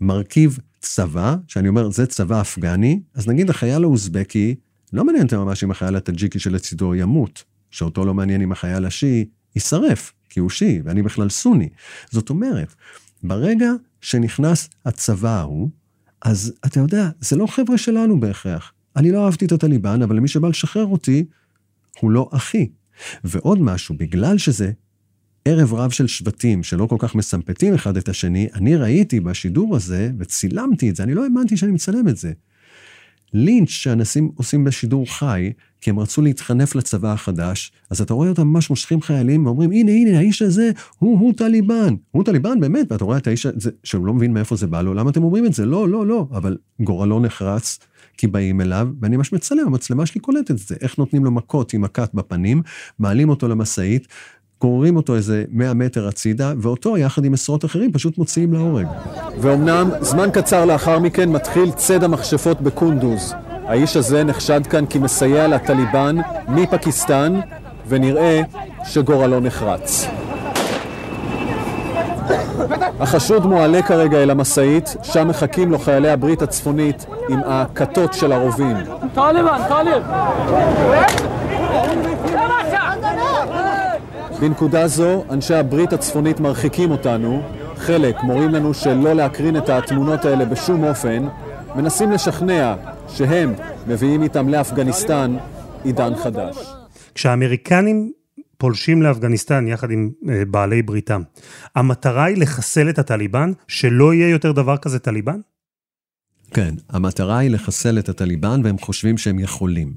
מרכיב 0.00 0.58
צבא, 0.80 1.36
שאני 1.46 1.68
אומר, 1.68 1.90
זה 1.90 2.06
צבא 2.06 2.40
אפגני, 2.40 3.00
אז 3.14 3.28
נגיד 3.28 3.50
החייל 3.50 3.84
האוזבקי, 3.84 4.54
לא 4.92 5.04
מעניין 5.04 5.24
אותי 5.24 5.36
ממש 5.36 5.64
אם 5.64 5.70
החייל 5.70 5.96
הטאג'יקי 5.96 6.38
שלצידו 6.38 6.94
ימות, 6.94 7.44
שאותו 7.70 8.04
לא 8.04 8.14
מעניין 8.14 8.42
אם 8.42 8.52
החייל 8.52 8.84
השיעי 8.84 9.24
יישרף, 9.54 10.12
כי 10.28 10.40
הוא 10.40 10.50
שיעי, 10.50 10.80
ואני 10.84 11.02
בכלל 11.02 11.28
סוני. 11.28 11.68
זאת 12.10 12.30
אומרת, 12.30 12.74
ברגע 13.22 13.70
שנכנס 14.00 14.68
הצבא 14.84 15.38
ההוא, 15.38 15.70
אז 16.22 16.52
אתה 16.66 16.80
יודע, 16.80 17.10
זה 17.20 17.36
לא 17.36 17.46
חבר'ה 17.46 17.78
שלנו 17.78 18.20
בהכרח. 18.20 18.72
אני 18.96 19.12
לא 19.12 19.24
אהבתי 19.24 19.44
את 19.44 19.52
הטליבן, 19.52 20.02
אבל 20.02 20.16
למי 20.16 20.28
שבא 20.28 20.48
לשחרר 20.48 20.86
אותי, 20.86 21.24
הוא 22.00 22.10
לא 22.10 22.28
אחי. 22.32 22.68
ועוד 23.24 23.60
משהו, 23.60 23.94
בגלל 23.98 24.38
שזה 24.38 24.72
ערב 25.50 25.74
רב 25.74 25.90
של 25.90 26.06
שבטים 26.06 26.62
שלא 26.62 26.86
כל 26.86 26.96
כך 26.98 27.14
מסמפתים 27.14 27.74
אחד 27.74 27.96
את 27.96 28.08
השני, 28.08 28.48
אני 28.54 28.76
ראיתי 28.76 29.20
בשידור 29.20 29.76
הזה, 29.76 30.10
וצילמתי 30.18 30.90
את 30.90 30.96
זה, 30.96 31.02
אני 31.02 31.14
לא 31.14 31.24
האמנתי 31.24 31.56
שאני 31.56 31.72
מצלם 31.72 32.08
את 32.08 32.16
זה. 32.16 32.32
לינץ' 33.32 33.68
שאנשים 33.68 34.30
עושים 34.34 34.64
בשידור 34.64 35.06
חי, 35.12 35.52
כי 35.80 35.90
הם 35.90 35.98
רצו 35.98 36.22
להתחנף 36.22 36.74
לצבא 36.74 37.12
החדש, 37.12 37.72
אז 37.90 38.00
אתה 38.00 38.14
רואה 38.14 38.28
אותם 38.28 38.46
ממש 38.46 38.70
מושכים 38.70 39.02
חיילים 39.02 39.46
ואומרים, 39.46 39.70
הנה, 39.70 39.92
הנה, 39.92 40.18
האיש 40.18 40.42
הזה, 40.42 40.70
הוא, 40.98 41.18
הוא 41.18 41.32
טליבן. 41.36 41.94
הוא 42.10 42.24
טליבן, 42.24 42.60
באמת, 42.60 42.92
ואתה 42.92 43.04
רואה 43.04 43.18
את 43.18 43.26
האיש 43.26 43.46
הזה, 43.46 43.70
שהוא 43.84 44.06
לא 44.06 44.14
מבין 44.14 44.32
מאיפה 44.32 44.56
זה 44.56 44.66
בא 44.66 44.82
לו, 44.82 44.94
למה 44.94 45.10
אתם 45.10 45.22
אומרים 45.22 45.46
את 45.46 45.54
זה? 45.54 45.66
לא, 45.66 45.88
לא, 45.88 46.06
לא. 46.06 46.28
אבל 46.32 46.56
גורלו 46.80 47.20
נחרץ, 47.20 47.78
כי 48.16 48.26
באים 48.26 48.60
אליו, 48.60 48.88
ואני 49.00 49.16
ממש 49.16 49.32
מצלם, 49.32 49.66
המצלמה 49.66 50.06
שלי 50.06 50.20
קולטת 50.20 50.50
את 50.50 50.58
זה. 50.58 50.74
איך 50.80 50.98
נותנים 50.98 51.24
לו 51.24 51.30
מכות 51.30 51.74
עם 51.74 51.80
מכת 51.80 52.10
בפנים, 52.14 52.62
מעלים 52.98 53.28
אותו 53.28 53.48
למשאית, 53.48 54.08
גוררים 54.60 54.96
אותו 54.96 55.14
איזה 55.14 55.44
100 55.50 55.74
מטר 55.74 56.08
הצידה, 56.08 56.52
ואותו 56.58 56.98
יחד 56.98 57.24
עם 57.24 57.34
עשרות 57.34 57.64
אחרים 57.64 57.92
פשוט 57.92 58.18
מוציאים 58.18 58.52
להורג. 58.52 58.86
ואומנם, 59.38 59.90
זמן 60.00 60.30
קצר 60.32 60.64
לאחר 60.64 60.98
מכן 60.98 61.28
מתחיל 61.28 61.70
ציד 61.70 62.04
המכשפות 62.04 62.60
בקונדוז. 62.60 63.34
האיש 63.66 63.96
הזה 63.96 64.24
נחשד 64.24 64.66
כאן 64.66 64.86
כי 64.86 64.98
מסייע 64.98 65.48
לטליבן 65.48 66.16
מפקיסטן, 66.48 67.40
ונראה 67.88 68.42
שגורלו 68.84 69.40
נחרץ. 69.40 70.06
החשוד 73.00 73.46
מועלה 73.46 73.82
כרגע 73.82 74.22
אל 74.22 74.30
המשאית, 74.30 74.96
שם 75.02 75.28
מחכים 75.28 75.70
לו 75.70 75.78
חיילי 75.78 76.10
הברית 76.10 76.42
הצפונית 76.42 77.06
עם 77.28 77.40
הכתות 77.46 78.14
של 78.14 78.32
הרובים. 78.32 78.76
טליבן, 79.14 79.60
טליב! 79.68 80.02
בנקודה 84.40 84.88
זו, 84.88 85.24
אנשי 85.30 85.54
הברית 85.54 85.92
הצפונית 85.92 86.40
מרחיקים 86.40 86.90
אותנו, 86.90 87.42
חלק 87.76 88.16
מורים 88.22 88.48
לנו 88.48 88.74
שלא 88.74 89.12
להקרין 89.12 89.56
את 89.56 89.68
התמונות 89.68 90.24
האלה 90.24 90.44
בשום 90.44 90.84
אופן, 90.84 91.26
מנסים 91.76 92.10
לשכנע 92.10 92.74
שהם 93.08 93.54
מביאים 93.86 94.22
איתם 94.22 94.48
לאפגניסטן 94.48 95.36
עידן 95.84 96.12
חדש. 96.22 96.56
כשהאמריקנים 97.14 98.12
פולשים 98.58 99.02
לאפגניסטן 99.02 99.68
יחד 99.68 99.90
עם 99.90 100.10
אה, 100.28 100.44
בעלי 100.44 100.82
בריתם, 100.82 101.22
המטרה 101.76 102.24
היא 102.24 102.36
לחסל 102.36 102.90
את 102.90 102.98
הטליבן, 102.98 103.52
שלא 103.68 104.14
יהיה 104.14 104.28
יותר 104.28 104.52
דבר 104.52 104.76
כזה 104.76 104.98
טליבן? 104.98 105.40
כן, 106.54 106.74
המטרה 106.88 107.38
היא 107.38 107.50
לחסל 107.50 107.98
את 107.98 108.08
הטליבן, 108.08 108.60
והם 108.64 108.78
חושבים 108.78 109.18
שהם 109.18 109.38
יכולים. 109.38 109.94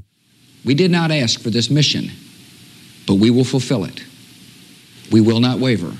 We 0.65 0.69
did 0.69 0.91
not 0.91 1.12
ask 1.12 1.39
for 1.39 1.50
this 1.50 1.69
mission, 1.69 2.03
but 3.07 3.13
we 3.13 3.29
will 3.29 3.45
fulfill 3.53 3.85
it. 3.85 4.12
We 5.12 5.22
will 5.27 5.39
not 5.39 5.60
waver, 5.60 5.93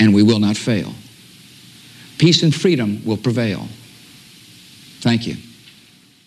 and 0.00 0.08
we 0.14 0.22
will 0.22 0.40
not 0.40 0.56
fail. 0.56 0.90
Peace 2.18 2.42
and 2.42 2.54
freedom 2.54 2.90
will 3.06 3.20
prevail. 3.26 3.60
Thank 5.02 5.26
you. 5.26 5.36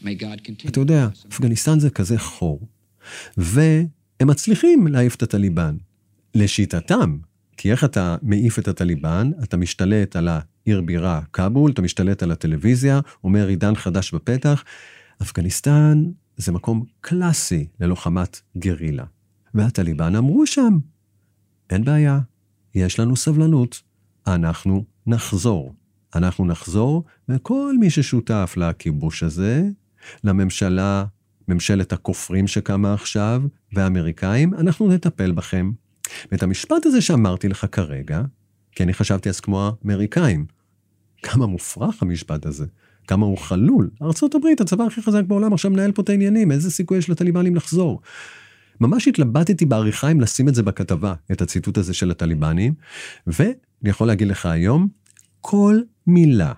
May 0.04 0.16
God 0.16 0.44
continue. 0.44 0.70
אתה 0.70 0.80
יודע, 0.80 1.08
אפגניסטן 1.32 1.80
זה 1.80 1.90
כזה 1.90 2.20
חור, 2.20 2.68
והם 3.38 3.88
מצליחים 4.22 4.88
להעיף 4.88 5.16
את 5.16 5.24
הטליבן. 5.24 5.78
לשיטתם, 6.36 7.18
כי 7.58 7.72
איך 7.72 7.84
אתה 7.84 8.16
מעיף 8.22 8.60
את 8.60 8.68
הטליבן? 8.68 9.32
אתה 9.44 9.58
משתלט 9.58 10.16
על 10.16 10.30
עיר 10.66 10.82
בירה, 10.82 11.22
כאבול, 11.34 11.72
אתה 11.72 11.82
משתלט 11.82 12.24
על 12.24 12.32
הטלוויזיה, 12.32 13.00
אומר 13.24 13.48
עידן 13.48 13.76
חדש 13.76 14.14
בפתח. 14.14 14.64
אפגניסטן 15.22 16.04
זה 16.38 16.52
מקום 16.52 16.84
קלאסי 17.02 17.68
ללוחמת 17.80 18.42
גרילה. 18.58 19.04
והטליבן 19.54 20.16
אמרו 20.16 20.48
שם, 20.48 20.78
אין 21.70 21.84
בעיה, 21.84 22.20
יש 22.76 23.00
לנו 23.00 23.16
סבלנות, 23.16 23.82
אנחנו 24.28 24.86
נחזור. 25.08 25.74
אנחנו 26.16 26.46
נחזור, 26.46 27.04
וכל 27.30 27.76
מי 27.80 27.90
ששותף 27.90 28.54
לכיבוש 28.58 29.24
הזה, 29.24 29.64
לממשלה, 30.24 31.06
ממשלת 31.48 31.94
הכופרים 31.94 32.48
שקמה 32.48 32.94
עכשיו, 32.94 33.42
והאמריקאים, 33.74 34.54
אנחנו 34.54 34.88
נטפל 34.88 35.32
בכם. 35.32 35.72
ואת 36.32 36.44
המשפט 36.44 36.86
הזה 36.86 37.02
שאמרתי 37.02 37.50
לך 37.50 37.66
כרגע, 37.72 38.22
כי 38.72 38.84
אני 38.84 38.94
חשבתי 38.94 39.30
אז 39.30 39.40
כמו 39.40 39.72
האמריקאים, 39.84 40.46
כמה 41.24 41.46
מופרך 41.46 42.04
המשפט 42.04 42.46
הזה, 42.46 42.66
כמה 43.08 43.26
הוא 43.26 43.38
חלול. 43.38 43.90
ארה"ב, 44.02 44.48
הצבא 44.62 44.84
הכי 44.84 45.02
חזק 45.02 45.24
בעולם, 45.24 45.54
עכשיו 45.54 45.72
מנהל 45.72 45.92
פה 45.92 46.02
את 46.02 46.10
העניינים, 46.10 46.52
איזה 46.52 46.72
סיכוי 46.72 46.98
יש 46.98 47.10
לטליבנים 47.10 47.56
לחזור? 47.56 48.02
ממש 48.82 49.08
התלבטתי 49.08 49.66
בעריכה 49.66 50.12
אם 50.12 50.22
לשים 50.22 50.48
את 50.50 50.56
זה 50.56 50.64
בכתבה, 50.64 51.14
את 51.32 51.42
הציטוט 51.42 51.78
הזה 51.78 51.94
של 51.94 52.12
הטליבנים, 52.12 52.74
ואני 53.28 53.54
יכול 53.84 54.08
להגיד 54.08 54.28
לך 54.28 54.46
היום, 54.46 54.88
כל 55.42 55.82
מילה 56.08 56.54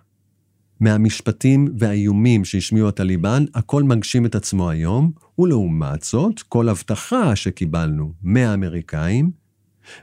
מהמשפטים 0.79 1.67
והאיומים 1.79 2.45
שהשמיעו 2.45 2.87
הטליבן, 2.87 3.45
הכל 3.53 3.83
מגשים 3.83 4.25
את 4.25 4.35
עצמו 4.35 4.69
היום, 4.69 5.11
ולעומת 5.39 6.03
זאת, 6.03 6.41
כל 6.41 6.69
הבטחה 6.69 7.35
שקיבלנו 7.35 8.13
מהאמריקאים 8.21 9.31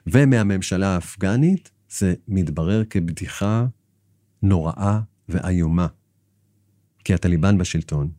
ומהממשלה 0.07 0.95
האפגנית, 0.95 1.71
זה 1.91 2.15
מתברר 2.29 2.85
כבדיחה 2.91 3.67
נוראה 4.43 5.01
ואיומה. 5.29 5.87
כי 7.05 7.15
הטליבן 7.15 7.59
בשלטון, 7.59 8.11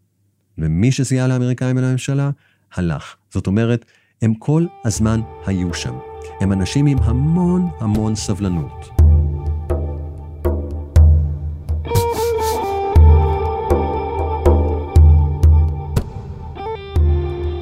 ומי 0.57 0.91
שסייע 0.91 1.27
לאמריקאים 1.27 1.77
ולממשלה, 1.77 2.29
הלך. 2.73 3.15
זאת 3.33 3.47
אומרת, 3.47 3.85
הם 4.21 4.33
כל 4.33 4.65
הזמן 4.85 5.21
היו 5.45 5.73
שם. 5.73 5.93
הם 6.39 6.51
אנשים 6.51 6.85
עם 6.85 6.97
המון 7.01 7.67
המון 7.79 8.15
סבלנות. 8.15 8.89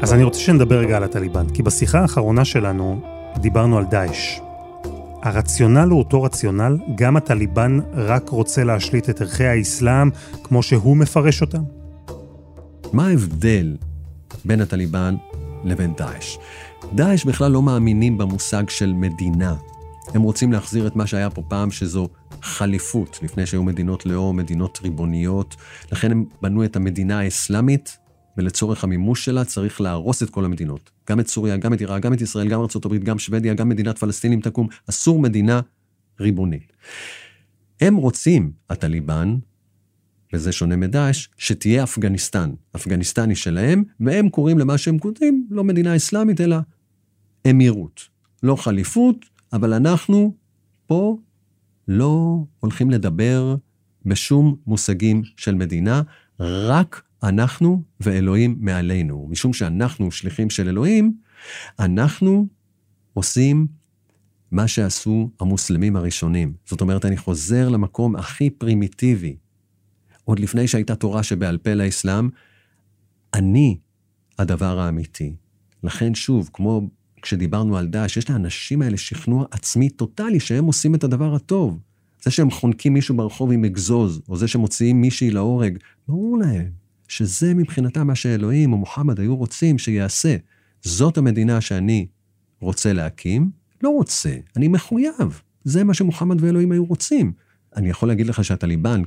אז 0.01 0.13
אני 0.13 0.23
רוצה 0.23 0.39
שנדבר 0.39 0.79
רגע 0.79 0.97
על 0.97 1.03
הטליבן, 1.03 1.49
כי 1.53 1.63
בשיחה 1.63 1.99
האחרונה 1.99 2.45
שלנו 2.45 3.01
דיברנו 3.37 3.77
על 3.77 3.85
דאעש. 3.85 4.39
הרציונל 5.21 5.89
הוא 5.89 5.99
אותו 5.99 6.23
רציונל, 6.23 6.77
גם 6.95 7.17
הטליבן 7.17 7.79
רק 7.93 8.29
רוצה 8.29 8.63
להשליט 8.63 9.09
את 9.09 9.21
ערכי 9.21 9.45
האסלאם 9.45 10.09
כמו 10.43 10.63
שהוא 10.63 10.97
מפרש 10.97 11.41
אותם. 11.41 11.63
מה 12.93 13.07
ההבדל 13.07 13.77
בין 14.45 14.61
הטליבן 14.61 15.15
לבין 15.63 15.93
דאעש? 15.93 16.37
דאעש 16.93 17.25
בכלל 17.25 17.51
לא 17.51 17.61
מאמינים 17.61 18.17
במושג 18.17 18.69
של 18.69 18.93
מדינה. 18.93 19.55
הם 20.13 20.21
רוצים 20.21 20.51
להחזיר 20.51 20.87
את 20.87 20.95
מה 20.95 21.07
שהיה 21.07 21.29
פה 21.29 21.41
פעם, 21.47 21.71
שזו 21.71 22.09
חליפות, 22.41 23.19
לפני 23.23 23.45
שהיו 23.45 23.63
מדינות 23.63 24.05
לאום, 24.05 24.37
מדינות 24.37 24.79
ריבוניות. 24.83 25.55
לכן 25.91 26.11
הם 26.11 26.25
בנו 26.41 26.65
את 26.65 26.75
המדינה 26.75 27.19
האסלאמית 27.19 27.97
ולצורך 28.37 28.83
המימוש 28.83 29.25
שלה 29.25 29.45
צריך 29.45 29.81
להרוס 29.81 30.23
את 30.23 30.29
כל 30.29 30.45
המדינות. 30.45 30.91
גם 31.09 31.19
את 31.19 31.27
סוריה, 31.27 31.57
גם 31.57 31.73
את 31.73 31.79
עיראק, 31.79 32.03
גם 32.03 32.13
את 32.13 32.21
ישראל, 32.21 32.47
גם 32.47 32.59
ארה"ב, 32.59 32.97
גם 32.97 33.19
שוודיה, 33.19 33.53
גם 33.53 33.69
מדינת 33.69 33.97
פלסטינים 33.97 34.41
תקום. 34.41 34.67
אסור 34.89 35.19
מדינה 35.19 35.61
ריבונית. 36.19 36.73
הם 37.81 37.95
רוצים, 37.95 38.51
הטליבן, 38.69 39.37
וזה 40.33 40.51
שונה 40.51 40.75
מדאעש, 40.75 41.27
שתהיה 41.37 41.83
אפגניסטן. 41.83 42.51
אפגניסטן 42.75 43.29
היא 43.29 43.37
שלהם, 43.37 43.83
והם 43.99 44.29
קוראים 44.29 44.59
למה 44.59 44.77
שהם 44.77 44.99
קוראים 44.99 45.47
לא 45.49 45.63
מדינה 45.63 45.95
אסלאמית, 45.95 46.41
אלא 46.41 46.57
אמירות. 47.49 48.01
לא 48.43 48.55
חליפות, 48.55 49.25
אבל 49.53 49.73
אנחנו 49.73 50.35
פה 50.87 51.17
לא 51.87 52.43
הולכים 52.59 52.91
לדבר 52.91 53.55
בשום 54.05 54.55
מושגים 54.67 55.21
של 55.37 55.55
מדינה, 55.55 56.01
רק 56.39 57.01
אנחנו 57.23 57.83
ואלוהים 57.99 58.57
מעלינו. 58.59 59.27
משום 59.29 59.53
שאנחנו 59.53 60.11
שליחים 60.11 60.49
של 60.49 60.67
אלוהים, 60.67 61.13
אנחנו 61.79 62.47
עושים 63.13 63.67
מה 64.51 64.67
שעשו 64.67 65.29
המוסלמים 65.39 65.95
הראשונים. 65.95 66.53
זאת 66.65 66.81
אומרת, 66.81 67.05
אני 67.05 67.17
חוזר 67.17 67.69
למקום 67.69 68.15
הכי 68.15 68.49
פרימיטיבי. 68.49 69.35
עוד 70.31 70.39
לפני 70.39 70.67
שהייתה 70.67 70.95
תורה 70.95 71.23
שבעל 71.23 71.57
פה 71.57 71.73
לאסלאם, 71.73 72.29
אני 73.33 73.77
הדבר 74.39 74.79
האמיתי. 74.79 75.35
לכן 75.83 76.15
שוב, 76.15 76.49
כמו 76.53 76.89
כשדיברנו 77.21 77.77
על 77.77 77.87
דאעש, 77.87 78.17
יש 78.17 78.29
לאנשים 78.29 78.81
האלה 78.81 78.97
שכנוע 78.97 79.45
עצמי 79.51 79.89
טוטאלי 79.89 80.39
שהם 80.39 80.65
עושים 80.65 80.95
את 80.95 81.03
הדבר 81.03 81.35
הטוב. 81.35 81.79
זה 82.23 82.31
שהם 82.31 82.51
חונקים 82.51 82.93
מישהו 82.93 83.15
ברחוב 83.15 83.51
עם 83.51 83.65
אגזוז, 83.65 84.21
או 84.29 84.37
זה 84.37 84.47
שמוציאים 84.47 85.01
מישהי 85.01 85.31
להורג, 85.31 85.77
ברור 86.07 86.37
להם 86.37 86.69
שזה 87.07 87.53
מבחינתם 87.53 88.07
מה 88.07 88.15
שאלוהים 88.15 88.73
או 88.73 88.77
מוחמד 88.77 89.19
היו 89.19 89.35
רוצים 89.35 89.77
שיעשה. 89.77 90.35
זאת 90.81 91.17
המדינה 91.17 91.61
שאני 91.61 92.07
רוצה 92.59 92.93
להקים? 92.93 93.51
לא 93.83 93.89
רוצה, 93.89 94.35
אני 94.55 94.67
מחויב. 94.67 95.41
זה 95.63 95.83
מה 95.83 95.93
שמוחמד 95.93 96.41
ואלוהים 96.41 96.71
היו 96.71 96.85
רוצים. 96.85 97.33
אני 97.75 97.89
יכול 97.89 98.09
להגיד 98.09 98.27
לך 98.27 98.43
שהטליבן. 98.43 99.01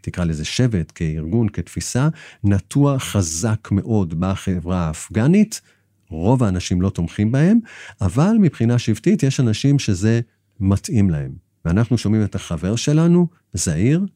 תקרא 0.00 0.24
לזה 0.24 0.44
שבט, 0.44 0.92
כארגון, 0.94 1.48
כתפיסה, 1.48 2.08
נטוע 2.44 2.98
חזק 2.98 3.68
מאוד 3.72 4.20
בחברה 4.20 4.86
האפגנית. 4.86 5.60
רוב 6.08 6.42
האנשים 6.42 6.82
לא 6.82 6.90
תומכים 6.90 7.32
בהם, 7.32 7.58
אבל 8.00 8.36
מבחינה 8.40 8.78
שבטית 8.78 9.22
יש 9.22 9.40
אנשים 9.40 9.78
שזה 9.78 10.20
מתאים 10.60 11.10
להם. 11.10 11.32
ואנחנו 11.64 11.98
שומעים 11.98 12.24
את 12.24 12.34
החבר 12.34 12.76
שלנו, 12.76 13.26
זעיר, 13.52 14.06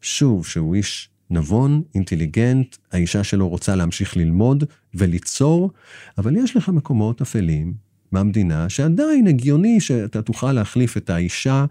שוב, 0.00 0.46
שהוא 0.46 0.74
איש 0.74 1.10
נבון, 1.30 1.82
אינטליגנט, 1.94 2.76
האישה 2.92 3.24
שלו 3.24 3.48
רוצה 3.48 3.74
להמשיך 3.76 4.16
ללמוד 4.16 4.64
וליצור, 4.94 5.70
אבל 6.18 6.36
יש 6.36 6.56
לך 6.56 6.68
מקומות 6.68 7.20
אפלים 7.20 7.74
במדינה 8.12 8.68
שעדיין 8.68 9.26
הגיוני 9.26 9.80
שאתה 9.80 10.22
תוכל 10.22 10.52
להחליף 10.52 10.96
את 10.96 11.10
האישה 11.10 11.64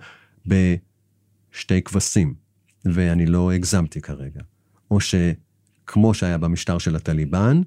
בשתי 1.54 1.82
כבשים, 1.82 2.34
ואני 2.86 3.26
לא 3.26 3.52
הגזמתי 3.52 4.02
כרגע. 4.02 4.42
או 4.92 4.98
שכמו 5.00 6.14
שהיה 6.14 6.38
במשטר 6.38 6.78
של 6.78 6.96
הטליבן, 6.96 7.62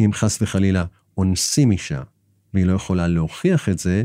אם 0.00 0.10
חס 0.12 0.42
וחלילה 0.42 0.84
אונסים 1.18 1.70
אישה 1.70 2.02
והיא 2.54 2.66
לא 2.66 2.72
יכולה 2.72 3.08
להוכיח 3.08 3.68
את 3.68 3.78
זה, 3.78 4.04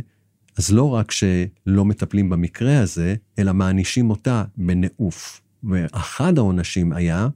אז 0.58 0.72
לא 0.72 0.94
רק 0.94 1.12
שלא 1.12 1.86
מטפלים 1.86 2.30
במקרה 2.30 2.80
הזה, 2.80 3.16
אלא 3.40 3.54
מענישים 3.54 4.10
אותה 4.10 4.44
בנעוף. 4.58 5.42
ואחד 5.64 6.38
העונשים 6.38 6.94
היה 6.94 7.28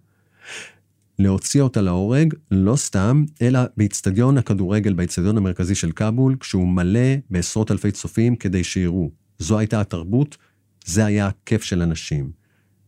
להוציא 1.20 1.62
אותה 1.62 1.82
להורג, 1.82 2.34
לא 2.52 2.76
סתם, 2.76 3.26
אלא 3.42 3.60
באיצטדיון 3.78 4.38
הכדורגל, 4.38 4.94
באיצטדיון 4.94 5.38
המרכזי 5.38 5.76
של 5.76 5.92
כבול, 5.92 6.36
כשהוא 6.40 6.68
מלא 6.68 7.16
בעשרות 7.30 7.72
אלפי 7.72 7.92
צופים 7.92 8.36
כדי 8.36 8.64
שיראו. 8.64 9.12
זו 9.40 9.60
הייתה 9.60 9.82
התרבות, 9.82 10.38
זה 10.86 11.06
היה 11.06 11.28
הכיף 11.28 11.64
של 11.64 11.82
אנשים. 11.82 12.32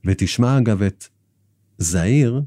ותשמע 0.05 0.57
אגב 0.57 0.81
את 0.81 1.07
זעיר 1.77 2.41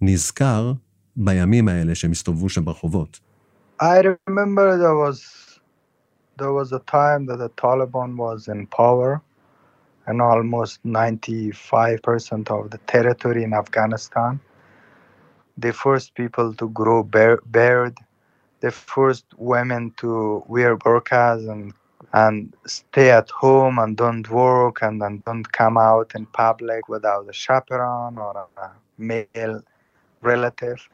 נזכר 0.00 0.72
בימים 1.16 1.68
האלה 1.68 1.94
שהם 1.94 2.10
הסתובבו 2.10 2.48
שם 2.48 2.64
ברחובות. 2.64 3.20
I 3.82 3.98
remember 4.28 4.78
there 4.78 4.98
was 5.04 5.18
there 6.38 6.52
was 6.60 6.72
a 6.72 6.82
time 6.98 7.26
that 7.26 7.38
the 7.44 7.50
Taliban 7.62 8.10
was 8.16 8.48
in 8.48 8.66
power. 8.66 9.20
and 10.06 10.20
almost 10.20 10.82
95% 10.84 12.50
of 12.50 12.70
the 12.70 12.78
territory 12.86 13.42
in 13.42 13.54
Afghanistan. 13.54 14.40
The 15.56 15.72
first 15.72 16.14
people 16.14 16.52
to 16.54 16.68
grow 16.70 17.02
beard, 17.02 17.96
the 18.60 18.70
first 18.70 19.24
women 19.36 19.92
to 19.98 20.42
wear 20.46 20.76
burqas 20.76 21.50
and 21.50 21.72
and 22.14 22.54
stay 22.66 23.10
at 23.10 23.28
home 23.30 23.80
and 23.80 23.96
don't 23.96 24.30
work 24.30 24.82
and, 24.82 25.02
and 25.02 25.24
don't 25.24 25.52
come 25.52 25.76
out 25.76 26.12
in 26.14 26.26
public 26.26 26.88
without 26.88 27.28
a 27.28 27.32
chaperone 27.32 28.18
or 28.18 28.48
a 28.58 28.70
male 28.98 29.62
relative. 30.22 30.88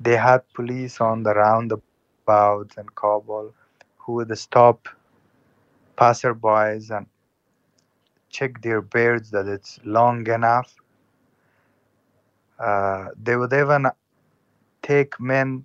They 0.00 0.16
had 0.16 0.42
police 0.54 1.00
on 1.00 1.22
the 1.24 1.34
roundabouts 1.34 2.76
in 2.76 2.86
Kabul 2.94 3.54
who 3.98 4.12
would 4.14 4.38
stop 4.38 4.88
passerbys 5.96 6.96
and 6.96 7.06
check 8.30 8.60
their 8.62 8.82
beards 8.82 9.30
that 9.32 9.48
it's 9.48 9.80
long 9.84 10.28
enough. 10.28 10.74
Uh, 12.60 13.08
they 13.22 13.36
would 13.36 13.52
even 13.54 13.86
take 14.82 15.18
men 15.20 15.64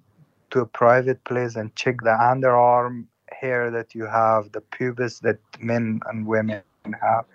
to 0.52 0.62
a 0.62 0.66
private 0.66 1.24
place 1.26 1.56
and 1.58 1.76
check 1.76 1.98
the 2.02 2.12
underarm 2.12 3.06
hair 3.42 3.62
that 3.78 3.90
you 3.98 4.06
have, 4.22 4.44
the 4.56 4.64
pubis 4.74 5.14
that 5.26 5.40
men 5.72 5.86
and 6.10 6.18
women 6.34 6.62
have. 7.08 7.26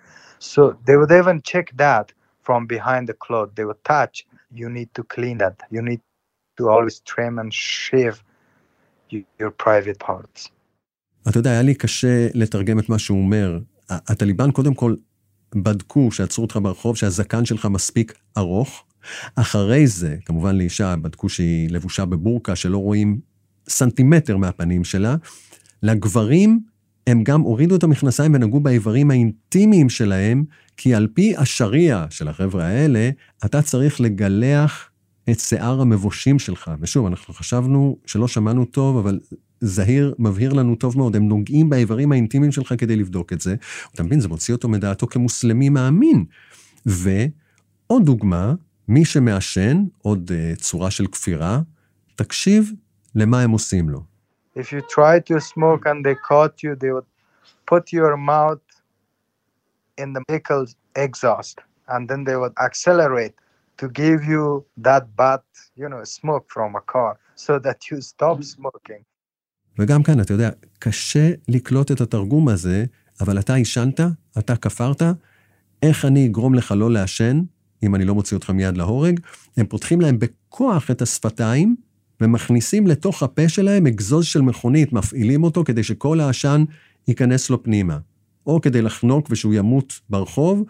So 0.51 0.61
they 0.87 0.97
would 0.99 1.13
even 1.21 1.37
check 1.51 1.67
that 1.85 2.07
from 2.47 2.61
behind 2.75 3.03
the 3.11 3.17
cloth. 3.25 3.51
They 3.57 3.65
would 3.69 3.83
touch. 3.95 4.17
You 4.61 4.69
need 4.79 4.91
to 4.99 5.03
clean 5.15 5.37
that. 5.45 5.57
You 5.75 5.83
need 5.91 6.01
to 6.59 6.63
always 6.75 6.97
trim 7.13 7.35
and 7.43 7.51
shave 7.53 8.17
your 9.41 9.53
private 9.65 9.99
parts. 10.09 10.51
אתה 11.29 11.39
יודע, 11.39 11.51
היה 11.51 11.63
לי 11.63 11.75
קשה 11.75 12.29
לתרגם 12.35 12.79
את 12.79 12.89
מה 12.89 12.99
שהוא 12.99 13.19
אומר. 13.19 13.59
הטליבן 13.91 14.51
קודם 14.51 14.75
כל 14.75 14.95
בדקו 15.55 16.13
שעצרו 16.13 16.45
אותך 16.45 16.59
ברחוב, 16.63 16.97
שהזקן 16.97 17.45
שלך 17.45 17.67
מספיק 17.67 18.15
ארוך. 18.39 18.85
אחרי 19.37 19.87
זה, 19.87 20.17
כמובן 20.25 20.57
לאישה, 20.57 20.97
בדקו 20.97 21.29
שהיא 21.29 21.71
לבושה 21.71 22.05
בבורקה, 22.05 22.57
שלא 22.57 22.79
רואים 22.79 23.21
סנטימטר 23.69 24.37
מהפנים 24.37 24.85
שלה. 24.85 25.17
לגברים, 25.85 26.61
הם 27.07 27.25
גם 27.25 27.41
הורידו 27.41 27.77
את 27.77 27.83
המכנסיים 27.83 28.35
ונגעו 28.35 28.61
באיברים 28.61 29.11
האינטימיים 29.11 29.89
שלהם, 29.89 30.45
כי 30.77 30.95
על 30.95 31.09
פי 31.15 31.37
השריעה 31.37 32.07
של 32.11 32.29
החבר'ה 32.29 32.67
האלה, 32.67 33.11
אתה 33.45 33.63
צריך 33.63 34.01
לגלח 34.01 34.91
את 35.31 35.41
שיער 35.41 35.81
המבושים 35.81 36.39
שלך. 36.39 36.71
ושוב, 36.81 37.07
אנחנו 37.07 37.35
חשבנו 37.35 37.99
שלא 38.07 38.29
שמענו 38.29 38.65
טוב, 38.65 38.97
אבל 38.97 39.21
זהיר 39.61 40.15
מבהיר 40.19 40.53
לנו 40.53 40.75
טוב 40.77 40.99
מאוד, 40.99 41.17
הם 41.17 41.29
נוגעים 41.29 41.71
באיברים 41.71 42.13
האינטימיים 42.13 42.53
שלך 42.53 42.75
כדי 42.79 42.97
לבדוק 42.97 43.33
את 43.33 43.41
זה. 43.41 43.55
אתה 43.95 44.03
מבין, 44.03 44.21
זה 44.21 44.29
מוציא 44.29 44.55
אותו 44.55 44.69
מדעתו 44.69 45.07
כמוסלמי 45.07 45.69
מאמין. 45.69 46.25
ועוד 46.87 48.05
דוגמה, 48.05 48.55
מי 48.89 49.05
שמעשן, 49.05 49.85
עוד 49.99 50.31
uh, 50.31 50.61
צורה 50.61 50.91
של 50.91 51.07
כפירה, 51.07 51.61
תקשיב 52.17 52.73
למה 53.15 53.41
הם 53.41 53.51
עושים 53.51 53.89
לו. 53.89 54.14
If 54.55 54.67
you 54.73 54.81
try 54.99 55.15
to 55.31 55.41
smoke 55.41 55.83
and 55.91 55.99
they 56.07 56.17
caught 56.31 56.63
you, 56.65 56.73
they 56.83 56.93
would 56.97 57.09
put 57.67 57.93
your 57.93 58.17
mouth 58.17 58.67
in 60.03 60.13
the 60.15 60.23
vehicle's 60.29 60.77
exhaust 61.05 61.57
and 61.89 62.09
then 62.09 62.25
they 62.25 62.37
would 62.37 62.55
accelerate 62.69 63.35
to 63.81 63.89
give 63.89 64.21
you 64.33 64.65
that 64.89 65.05
bad, 65.17 65.43
you 65.81 65.89
know, 65.89 66.03
smoke 66.05 66.47
from 66.55 66.71
a 66.77 66.85
car 66.93 67.13
so 67.35 67.59
that 67.59 67.79
you 67.91 68.01
stop 68.01 68.43
smoking. 68.43 69.03
וגם 69.79 70.03
כאן, 70.03 70.21
אתה 70.21 70.33
יודע, 70.33 70.51
קשה 70.79 71.31
לקלוט 71.49 71.91
את 71.93 72.01
התרגום 72.01 72.49
הזה, 72.49 72.85
אבל 73.21 73.39
אתה 73.39 73.55
עישנת, 73.55 74.01
אתה 74.39 74.57
כפרת, 74.57 75.03
איך 75.83 76.05
אני 76.05 76.27
אגרום 76.27 76.55
לך 76.55 76.75
לא 76.77 76.91
לעשן, 76.91 77.41
אם 77.83 77.95
אני 77.95 78.05
לא 78.05 78.15
מוציא 78.15 78.37
אותך 78.37 78.51
מיד 78.51 78.77
להורג? 78.77 79.21
הם 79.57 79.67
פותחים 79.67 80.01
להם 80.01 80.19
בכוח 80.19 80.91
את 80.91 81.03
השפתיים, 81.03 81.77
ומכניסים 82.25 82.87
לתוך 82.87 83.23
הפה 83.23 83.49
שלהם 83.49 83.87
אגזוז 83.87 84.25
של 84.25 84.41
מכונית, 84.41 84.93
מפעילים 84.93 85.45
אותו 85.45 85.65
כדי 85.65 85.83
שכל 85.83 86.21
העשן 86.21 86.65
ייכנס 87.09 87.51
לו 87.51 87.63
פנימה. 87.63 87.99
או 88.47 88.61
כדי 88.61 88.83
לחנוק 88.83 89.27
ושהוא 89.31 89.55
ימות 89.55 90.01
ברחוב, 90.11 90.63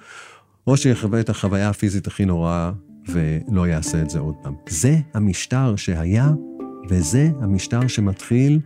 או 0.67 0.77
שיחווה 0.77 1.21
את 1.21 1.29
החוויה 1.29 1.69
הפיזית 1.69 2.07
הכי 2.07 2.25
נוראה 2.25 2.73
ולא 3.09 3.67
יעשה 3.67 4.03
את 4.03 4.11
זה 4.11 4.19
עוד 4.19 4.35
פעם. 4.43 4.55
זה 4.69 4.97
המשטר 5.15 5.77
שהיה, 5.77 6.31
וזה 6.89 7.31
המשטר 7.41 7.89
שמתחיל 7.89 8.61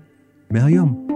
מהיום. 0.51 1.07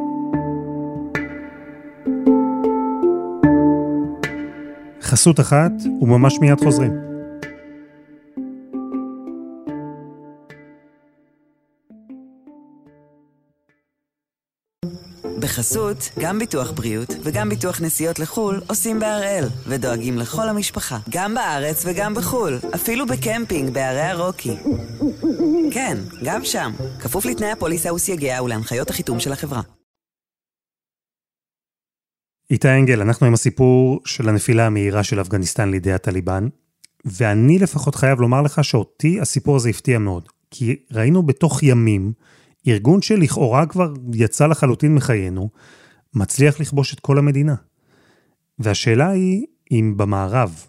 חסות 5.02 5.40
אחת, 5.40 5.72
וממש 6.00 6.38
מיד 6.40 6.60
חוזרים. 6.60 7.11
בחסות, 15.42 16.10
גם 16.20 16.38
ביטוח 16.38 16.70
בריאות 16.70 17.08
וגם 17.22 17.48
ביטוח 17.48 17.80
נסיעות 17.80 18.18
לחו"ל 18.18 18.60
עושים 18.68 19.00
בהראל, 19.00 19.44
ודואגים 19.66 20.18
לכל 20.18 20.48
המשפחה, 20.48 20.98
גם 21.10 21.34
בארץ 21.34 21.84
וגם 21.86 22.14
בחו"ל, 22.14 22.58
אפילו 22.74 23.06
בקמפינג 23.06 23.70
בערי 23.70 24.00
הרוקי. 24.00 24.56
כן, 25.72 25.98
גם 26.24 26.44
שם, 26.44 26.72
כפוף 27.00 27.24
לתנאי 27.24 27.50
הפוליסה 27.50 27.94
וסייגיה 27.94 28.42
ולהנחיות 28.42 28.90
החיתום 28.90 29.20
של 29.20 29.32
החברה. 29.32 29.62
איתי 32.50 32.68
אנגל, 32.68 33.00
אנחנו 33.00 33.26
עם 33.26 33.34
הסיפור 33.34 34.00
של 34.04 34.28
הנפילה 34.28 34.66
המהירה 34.66 35.04
של 35.04 35.20
אפגניסטן 35.20 35.70
לידי 35.70 35.92
הטליבן, 35.92 36.48
ואני 37.04 37.58
לפחות 37.58 37.94
חייב 37.94 38.20
לומר 38.20 38.42
לך 38.42 38.64
שאותי 38.64 39.20
הסיפור 39.20 39.56
הזה 39.56 39.68
הפתיע 39.68 39.98
מאוד, 39.98 40.28
כי 40.50 40.76
ראינו 40.92 41.22
בתוך 41.22 41.62
ימים 41.62 42.12
ארגון 42.68 43.02
שלכאורה 43.02 43.66
כבר 43.66 43.92
יצא 44.14 44.46
לחלוטין 44.46 44.94
מחיינו, 44.94 45.50
מצליח 46.14 46.60
לכבוש 46.60 46.94
את 46.94 47.00
כל 47.00 47.18
המדינה. 47.18 47.54
והשאלה 48.58 49.08
היא 49.08 49.46
אם 49.70 49.94
במערב 49.96 50.66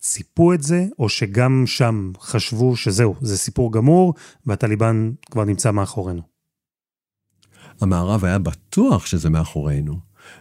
ציפו 0.00 0.52
את 0.52 0.62
זה, 0.62 0.86
או 0.98 1.08
שגם 1.08 1.62
שם 1.66 2.12
חשבו 2.20 2.76
שזהו, 2.76 3.14
זה 3.20 3.38
סיפור 3.38 3.72
גמור, 3.72 4.14
והטליבן 4.46 5.12
כבר 5.30 5.44
נמצא 5.44 5.70
מאחורינו. 5.70 6.22
המערב 7.80 8.24
היה 8.24 8.38
בטוח 8.38 9.06
שזה 9.06 9.30
מאחורינו, 9.30 9.98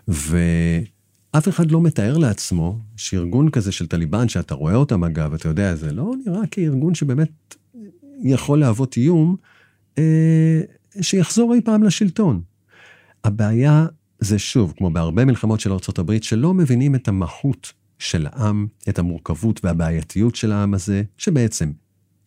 ואף 0.08 1.48
אחד 1.50 1.72
לא 1.72 1.82
מתאר 1.82 2.18
לעצמו 2.18 2.80
שארגון 2.96 3.50
כזה 3.50 3.72
של 3.72 3.88
טליבן, 3.88 4.30
שאתה 4.30 4.56
רואה 4.56 4.76
אותם 4.76 5.04
אגב, 5.04 5.34
אתה 5.34 5.48
יודע, 5.48 5.76
זה 5.76 5.94
לא 5.94 6.12
נראה 6.26 6.48
כארגון 6.52 6.96
שבאמת 6.96 7.56
יכול 8.24 8.60
להוות 8.60 8.98
איום, 8.98 9.36
אה, 9.98 10.62
שיחזור 11.02 11.54
אי 11.54 11.62
פעם 11.62 11.84
לשלטון. 11.84 12.42
הבעיה 13.24 13.86
זה 14.20 14.40
שוב, 14.40 14.74
כמו 14.78 14.90
בהרבה 14.90 15.26
מלחמות 15.26 15.60
של 15.60 15.72
ארה"ב, 15.72 16.22
שלא 16.22 16.54
מבינים 16.54 16.96
את 16.96 17.08
המהות 17.08 17.74
של 18.00 18.28
העם, 18.32 18.68
את 18.90 19.00
המורכבות 19.00 19.66
והבעייתיות 19.66 20.36
של 20.36 20.52
העם 20.52 20.74
הזה, 20.74 21.04
שבעצם 21.18 21.72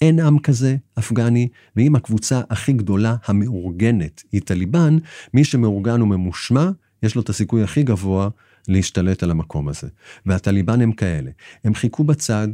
אין 0.00 0.20
עם 0.20 0.38
כזה, 0.38 0.76
אפגני, 0.98 1.48
ואם 1.76 1.96
הקבוצה 1.96 2.40
הכי 2.50 2.72
גדולה 2.72 3.16
המאורגנת 3.26 4.22
היא 4.32 4.40
טליבן, 4.40 4.96
מי 5.34 5.44
שמאורגן 5.44 6.02
וממושמע, 6.02 6.70
יש 7.02 7.14
לו 7.14 7.22
את 7.22 7.28
הסיכוי 7.28 7.62
הכי 7.62 7.82
גבוה 7.82 8.28
להשתלט 8.68 9.22
על 9.22 9.30
המקום 9.30 9.68
הזה. 9.68 9.88
והטליבן 10.26 10.80
הם 10.80 10.92
כאלה. 10.92 11.30
הם 11.64 11.74
חיכו 11.74 12.04
בצד, 12.04 12.48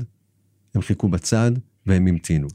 הם 0.74 0.82
חיכו 0.82 1.08
בצד, 1.08 1.52
והם 1.86 2.06
המתינו. 2.06 2.48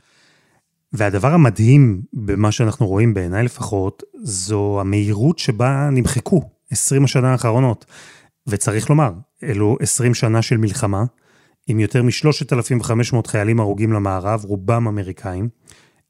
והדבר 0.94 1.34
המדהים 1.34 2.02
במה 2.14 2.52
שאנחנו 2.52 2.88
רואים 2.88 3.14
בעיניי 3.14 3.44
לפחות, 3.44 4.04
זו 4.24 4.78
המהירות 4.82 5.40
שבה 5.40 5.90
נמחקו 5.92 6.42
20 6.72 7.04
השנה 7.04 7.32
האחרונות. 7.32 7.86
וצריך 8.48 8.90
לומר, 8.90 9.12
אלו 9.44 9.78
20 9.82 10.14
שנה 10.14 10.42
של 10.42 10.58
מלחמה, 10.58 11.04
עם 11.68 11.80
יותר 11.80 12.04
מ-3,500 12.04 13.28
חיילים 13.28 13.60
הרוגים 13.60 13.94
למערב, 13.94 14.46
רובם 14.46 14.88
אמריקאים, 14.88 15.50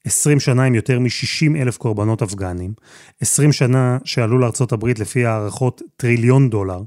20 0.06 0.40
שנה 0.40 0.64
עם 0.64 0.76
יותר 0.76 1.00
מ-60 1.00 1.56
אלף 1.56 1.78
קורבנות 1.78 2.22
אפגנים, 2.22 2.74
20 3.22 3.52
שנה 3.52 3.98
שעלו 4.04 4.38
לארצות 4.38 4.72
הברית 4.72 5.00
לפי 5.00 5.26
הערכות 5.26 5.82
טריליון 5.98 6.50
דולר, 6.50 6.82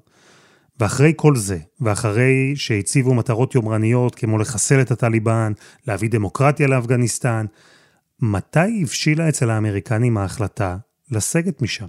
ואחרי 0.81 1.13
כל 1.17 1.37
זה, 1.37 1.59
ואחרי 1.81 2.53
שהציבו 2.57 3.15
מטרות 3.15 3.55
יומרניות 3.55 4.15
כמו 4.15 4.39
לחסל 4.39 4.81
את 4.81 4.91
הטליבן, 4.91 5.53
להביא 5.89 6.11
דמוקרטיה 6.11 6.67
לאפגניסטן, 6.67 7.47
מתי 8.25 8.83
הבשילה 8.83 9.29
אצל 9.29 9.51
האמריקנים 9.51 10.19
ההחלטה 10.19 10.77
לסגת 11.11 11.63
משם? 11.63 11.89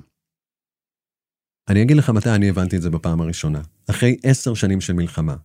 אני 1.70 1.82
אגיד 1.82 1.98
לך 1.98 2.10
מתי 2.10 2.30
אני 2.30 2.50
הבנתי 2.50 2.78
את 2.78 2.82
זה 2.82 2.90
בפעם 2.90 3.22
הראשונה. 3.22 3.62
אחרי 3.90 4.18
עשר 4.24 4.54
שנים 4.54 4.82
של 4.82 4.94
מלחמה. 4.94 5.36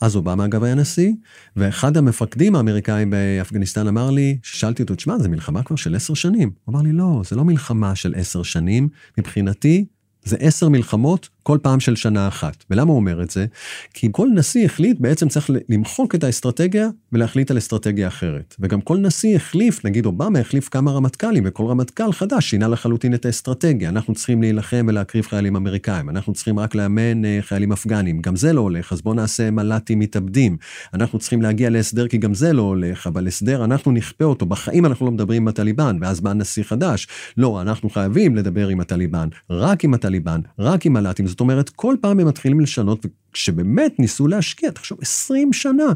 אז 0.00 0.16
אובמה 0.16 0.44
אגב 0.44 0.62
היה 0.64 0.74
נשיא, 0.74 1.12
ואחד 1.56 1.96
המפקדים 1.96 2.56
האמריקאים 2.56 3.10
באפגניסטן 3.10 3.88
אמר 3.88 4.10
לי, 4.10 4.38
שאלתי 4.42 4.82
אותו, 4.82 4.94
תשמע, 4.94 5.18
זה 5.18 5.28
מלחמה 5.28 5.62
כבר 5.62 5.76
של 5.76 5.94
עשר 5.94 6.14
שנים. 6.14 6.50
הוא 6.64 6.72
אמר 6.72 6.82
לי, 6.82 6.92
לא, 6.92 7.22
זה 7.30 7.36
לא 7.36 7.44
מלחמה 7.44 7.94
של 7.94 8.14
עשר 8.16 8.42
שנים, 8.42 8.88
מבחינתי 9.18 9.86
זה 10.24 10.36
עשר 10.40 10.68
מלחמות 10.68 11.28
כל 11.46 11.58
פעם 11.62 11.80
של 11.80 11.96
שנה 11.96 12.28
אחת. 12.28 12.64
ולמה 12.70 12.90
הוא 12.90 12.96
אומר 12.96 13.22
את 13.22 13.30
זה? 13.30 13.46
כי 13.94 14.08
כל 14.12 14.28
נשיא 14.34 14.64
החליט, 14.64 14.96
בעצם 15.00 15.28
צריך 15.28 15.50
למחוק 15.68 16.14
את 16.14 16.24
האסטרטגיה 16.24 16.88
ולהחליט 17.12 17.50
על 17.50 17.58
אסטרטגיה 17.58 18.08
אחרת. 18.08 18.54
וגם 18.60 18.80
כל 18.80 18.98
נשיא 18.98 19.36
החליף, 19.36 19.84
נגיד 19.84 20.06
אובמה 20.06 20.38
החליף 20.38 20.68
כמה 20.68 20.90
רמטכ"לים, 20.90 21.44
וכל 21.46 21.66
רמטכ"ל 21.66 22.12
חדש 22.12 22.50
שינה 22.50 22.68
לחלוטין 22.68 23.14
את 23.14 23.26
האסטרטגיה. 23.26 23.88
אנחנו 23.88 24.14
צריכים 24.14 24.42
להילחם 24.42 24.86
ולהקריב 24.88 25.26
חיילים 25.26 25.56
אמריקאים, 25.56 26.10
אנחנו 26.10 26.32
צריכים 26.32 26.58
רק 26.58 26.74
לאמן 26.74 27.24
אה, 27.24 27.38
חיילים 27.40 27.72
אפגנים. 27.72 28.20
גם 28.20 28.36
זה 28.36 28.52
לא 28.52 28.60
הולך, 28.60 28.92
אז 28.92 29.02
בואו 29.02 29.14
נעשה 29.14 29.50
מל"טים 29.50 29.98
מתאבדים. 29.98 30.56
אנחנו 30.94 31.18
צריכים 31.18 31.42
להגיע 31.42 31.70
להסדר 31.70 32.08
כי 32.08 32.18
גם 32.18 32.34
זה 32.34 32.52
לא 32.52 32.62
הולך, 32.62 33.06
אבל 33.06 33.26
הסדר, 33.26 33.64
אנחנו 33.64 33.92
נכפה 33.92 34.24
אותו. 34.24 34.46
בחיים 34.46 34.86
אנחנו 34.86 35.06
לא 35.06 35.12
מדברים 35.12 35.42
עם 35.42 35.48
הטליבן, 35.48 35.98
ואז 36.00 36.20
בא 36.20 36.32
נשיא 36.32 36.64
חדש. 36.64 37.08
לא, 37.36 37.62
אנחנו 37.62 37.90
חייבים 37.90 38.36
לדבר 38.36 38.68
עם 38.68 38.80
הטליבן, 38.80 39.28
רק 39.50 39.84
עם 39.84 39.94
הטליבן, 39.94 40.40
רק 40.58 40.86
עם 40.86 40.92
מל"טים. 40.92 41.35
זאת 41.36 41.40
אומרת, 41.40 41.70
כל 41.70 41.96
פעם 42.00 42.20
הם 42.20 42.26
מתחילים 42.26 42.60
לשנות, 42.60 43.06
וכשבאמת 43.06 43.98
ניסו 43.98 44.26
להשקיע, 44.28 44.70
תחשוב, 44.70 44.98
20 45.02 45.52
שנה, 45.52 45.92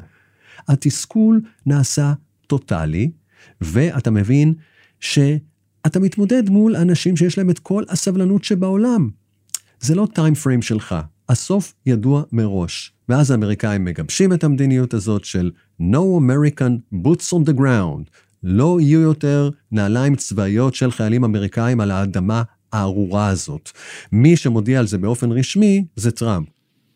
התסכול 0.68 1.40
נעשה 1.66 2.12
טוטאלי, 2.46 3.10
ואתה 3.60 4.10
מבין 4.10 4.54
שאתה 5.00 6.00
מתמודד 6.00 6.50
מול 6.50 6.76
אנשים 6.76 7.16
שיש 7.16 7.38
להם 7.38 7.50
את 7.50 7.58
כל 7.58 7.84
הסבלנות 7.88 8.44
שבעולם. 8.44 9.10
זה 9.80 9.94
לא 9.94 10.08
טיים 10.14 10.34
פריים 10.34 10.62
שלך. 10.62 10.94
הסוף 11.28 11.74
ידוע 11.86 12.22
מראש. 12.32 12.92
ואז 13.08 13.30
האמריקאים 13.30 13.84
מגבשים 13.84 14.32
את 14.32 14.44
המדיניות 14.44 14.94
הזאת 14.94 15.24
של 15.24 15.50
No 15.80 16.20
American 16.20 16.94
Boots 16.94 17.32
on 17.32 17.50
the 17.50 17.58
Ground. 17.60 18.10
לא 18.42 18.78
יהיו 18.80 19.00
יותר 19.00 19.50
נעליים 19.72 20.16
צבאיות 20.16 20.74
של 20.74 20.90
חיילים 20.90 21.24
אמריקאים 21.24 21.80
על 21.80 21.90
האדמה 21.90 22.42
הארורה 22.73 23.27
הזאת. 23.27 23.69
מי 24.11 24.37
שמודיע 24.37 24.79
על 24.79 24.87
זה 24.87 24.97
באופן 24.97 25.31
רשמי 25.31 25.83
זה 25.95 26.11
טראמפ. 26.11 26.47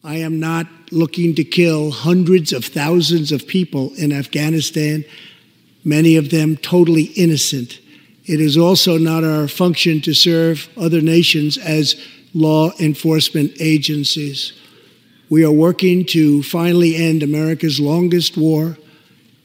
I 0.04 0.18
am 0.30 0.40
not 0.40 0.68
looking 0.92 1.36
to 1.36 1.44
kill 1.44 1.92
hundreds 1.92 2.54
of 2.54 2.64
thousands 2.64 3.34
of 3.34 3.48
people 3.48 3.86
in 4.04 4.14
Afghanistan, 4.14 5.04
many 5.84 6.16
of 6.16 6.30
them 6.30 6.56
totally 6.74 7.08
innocent. 7.24 7.80
It 8.34 8.40
is 8.40 8.56
also 8.58 8.98
not 8.98 9.24
our 9.34 9.48
function 9.62 9.96
to 10.08 10.14
serve 10.14 10.70
other 10.86 11.02
nations 11.16 11.58
as 11.58 11.86
law 12.34 12.72
enforcement 12.80 13.50
agencies. 13.60 14.54
We 15.36 15.42
are 15.48 15.56
working 15.68 15.98
to 16.16 16.44
finally 16.44 16.92
end 17.08 17.20
America's 17.22 17.78
longest 17.92 18.38
war 18.38 18.78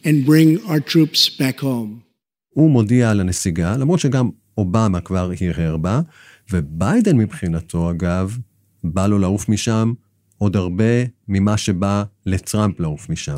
and 0.06 0.24
bring 0.30 0.48
our 0.70 0.80
troops 0.80 1.28
back 1.28 1.60
home. 1.60 2.00
הוא 2.48 2.70
מודיע 2.70 3.10
על 3.10 3.20
הנסיגה, 3.20 3.76
למרות 3.76 4.00
שגם 4.00 4.30
אובמה 4.59 5.01
כבר 5.01 5.31
הרהר 5.41 5.77
בה, 5.77 6.01
וביידן 6.51 7.17
מבחינתו, 7.17 7.91
אגב, 7.91 8.37
בא 8.83 9.07
לו 9.07 9.19
לעוף 9.19 9.49
משם 9.49 9.93
עוד 10.37 10.55
הרבה 10.55 11.03
ממה 11.27 11.57
שבא 11.57 12.03
לטראמפ 12.25 12.79
לעוף 12.79 13.09
משם. 13.09 13.37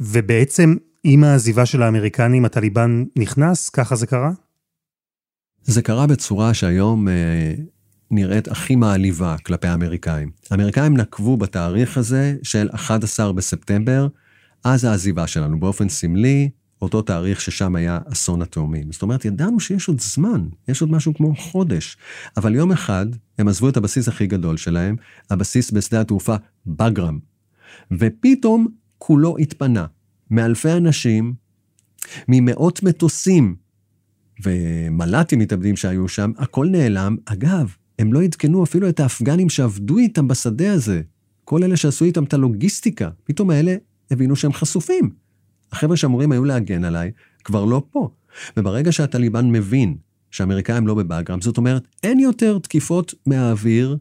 ובעצם, 0.00 0.76
עם 1.04 1.24
העזיבה 1.24 1.66
של 1.66 1.82
האמריקנים, 1.82 2.44
הטליבן 2.44 3.04
נכנס? 3.16 3.68
ככה 3.68 3.96
זה 3.96 4.06
קרה? 4.06 4.30
זה 5.62 5.82
קרה 5.82 6.06
בצורה 6.06 6.54
שהיום 6.54 7.08
אה, 7.08 7.54
נראית 8.10 8.48
הכי 8.48 8.76
מעליבה 8.76 9.36
כלפי 9.46 9.66
האמריקאים. 9.66 10.30
האמריקאים 10.50 10.96
נקבו 10.96 11.36
בתאריך 11.36 11.98
הזה 11.98 12.36
של 12.42 12.68
11 12.74 13.32
בספטמבר, 13.32 14.08
אז 14.64 14.84
העזיבה 14.84 15.26
שלנו, 15.26 15.60
באופן 15.60 15.88
סמלי, 15.88 16.50
אותו 16.82 17.02
תאריך 17.02 17.40
ששם 17.40 17.76
היה 17.76 17.98
אסון 18.12 18.42
התאומים. 18.42 18.92
זאת 18.92 19.02
אומרת, 19.02 19.24
ידענו 19.24 19.60
שיש 19.60 19.88
עוד 19.88 20.00
זמן, 20.00 20.48
יש 20.68 20.80
עוד 20.80 20.90
משהו 20.90 21.14
כמו 21.14 21.36
חודש. 21.36 21.96
אבל 22.36 22.54
יום 22.54 22.72
אחד 22.72 23.06
הם 23.38 23.48
עזבו 23.48 23.68
את 23.68 23.76
הבסיס 23.76 24.08
הכי 24.08 24.26
גדול 24.26 24.56
שלהם, 24.56 24.96
הבסיס 25.30 25.70
בשדה 25.70 26.00
התעופה 26.00 26.36
בגרם. 26.66 27.18
ופתאום 27.92 28.68
כולו 28.98 29.38
התפנה. 29.38 29.86
מאלפי 30.30 30.72
אנשים, 30.72 31.34
ממאות 32.28 32.82
מטוסים 32.82 33.56
ומל"טים 34.44 35.38
מתאבדים 35.38 35.76
שהיו 35.76 36.08
שם, 36.08 36.32
הכל 36.38 36.66
נעלם. 36.66 37.16
אגב, 37.24 37.74
הם 37.98 38.12
לא 38.12 38.22
עדכנו 38.22 38.64
אפילו 38.64 38.88
את 38.88 39.00
האפגנים 39.00 39.48
שעבדו 39.48 39.98
איתם 39.98 40.28
בשדה 40.28 40.72
הזה. 40.72 41.02
כל 41.44 41.64
אלה 41.64 41.76
שעשו 41.76 42.04
איתם 42.04 42.24
את 42.24 42.34
הלוגיסטיקה, 42.34 43.10
פתאום 43.24 43.50
האלה 43.50 43.76
הבינו 44.10 44.36
שהם 44.36 44.52
חשופים. 44.52 45.10
החבר'ה 45.72 45.96
שאמורים 45.96 46.32
היו 46.32 46.44
להגן 46.44 46.84
עליי, 46.84 47.10
כבר 47.44 47.64
לא 47.64 47.82
פה. 47.90 48.10
וברגע 48.56 48.92
שהטליבן 48.92 49.50
מבין 49.50 49.96
שהאמריקאים 50.30 50.86
לא 50.86 50.94
בבאגרם, 50.94 51.40
זאת 51.40 51.56
אומרת, 51.56 51.88
אין 52.02 52.20
יותר 52.20 52.58
תקיפות 52.58 53.14
מהאוויר 53.26 53.96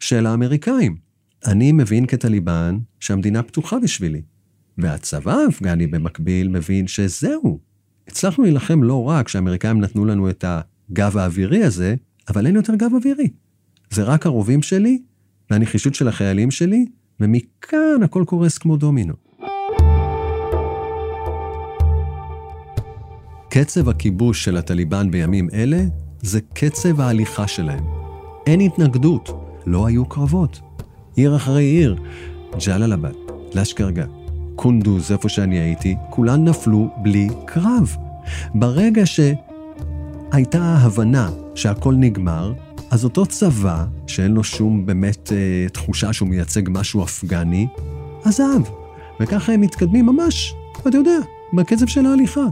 של 0.00 0.26
האמריקאים. 0.26 0.96
אני 1.46 1.72
מבין 1.72 2.06
כטליבן 2.06 2.78
שהמדינה 3.00 3.42
פתוחה 3.42 3.78
בשבילי. 3.78 4.22
והצבא 4.78 5.34
האפגני 5.34 5.86
במקביל 5.86 6.48
מבין 6.48 6.86
שזהו. 6.86 7.60
הצלחנו 8.08 8.44
להילחם 8.44 8.82
לא 8.82 9.04
רק 9.04 9.26
כשהאמריקאים 9.26 9.80
נתנו 9.80 10.04
לנו 10.04 10.30
את 10.30 10.44
הגב 10.44 11.16
האווירי 11.16 11.64
הזה, 11.64 11.94
אבל 12.28 12.46
אין 12.46 12.56
יותר 12.56 12.74
גב 12.74 12.90
אווירי. 12.94 13.28
זה 13.90 14.02
רק 14.02 14.26
הרובים 14.26 14.62
שלי 14.62 15.02
והנחישות 15.50 15.94
של 15.94 16.08
החיילים 16.08 16.50
שלי, 16.50 16.86
ומכאן 17.20 18.02
הכל 18.04 18.24
קורס 18.26 18.58
כמו 18.58 18.76
דומינו. 18.76 19.27
קצב 23.50 23.88
הכיבוש 23.88 24.44
של 24.44 24.56
הטליבן 24.56 25.10
בימים 25.10 25.48
אלה 25.52 25.84
זה 26.22 26.40
קצב 26.54 27.00
ההליכה 27.00 27.48
שלהם. 27.48 27.84
אין 28.46 28.60
התנגדות, 28.60 29.30
לא 29.66 29.86
היו 29.86 30.06
קרבות. 30.06 30.60
עיר 31.16 31.36
אחרי 31.36 31.64
עיר, 31.64 31.96
ג'לאלבד, 32.66 33.12
לשקרגה, 33.54 34.04
קונדוז, 34.56 35.12
איפה 35.12 35.28
שאני 35.28 35.58
הייתי, 35.58 35.96
כולן 36.10 36.44
נפלו 36.44 36.88
בלי 37.02 37.28
קרב. 37.46 37.96
ברגע 38.54 39.02
שהייתה 39.06 40.62
ההבנה 40.62 41.30
שהכל 41.54 41.94
נגמר, 41.94 42.52
אז 42.90 43.04
אותו 43.04 43.26
צבא, 43.26 43.84
שאין 44.06 44.32
לו 44.32 44.44
שום 44.44 44.86
באמת 44.86 45.32
אה, 45.32 45.68
תחושה 45.68 46.12
שהוא 46.12 46.28
מייצג 46.28 46.62
משהו 46.68 47.04
אפגני, 47.04 47.66
עזב. 48.24 48.60
וככה 49.20 49.52
הם 49.52 49.60
מתקדמים 49.60 50.06
ממש, 50.06 50.54
אתה 50.86 50.98
יודע, 50.98 51.18
בקצב 51.52 51.86
של 51.86 52.06
ההליכה. 52.06 52.44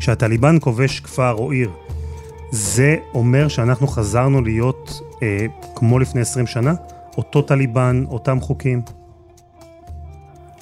כשהטליבן 0.00 0.56
כובש 0.60 1.00
כפר 1.00 1.32
או 1.32 1.50
עיר, 1.50 1.70
זה 2.50 2.96
אומר 3.14 3.48
שאנחנו 3.48 3.86
חזרנו 3.86 4.42
להיות 4.42 5.00
אה, 5.22 5.46
כמו 5.76 5.98
לפני 5.98 6.20
20 6.20 6.46
שנה? 6.46 6.74
אותו 7.16 7.42
טליבן, 7.42 8.04
אותם 8.08 8.40
חוקים? 8.40 8.82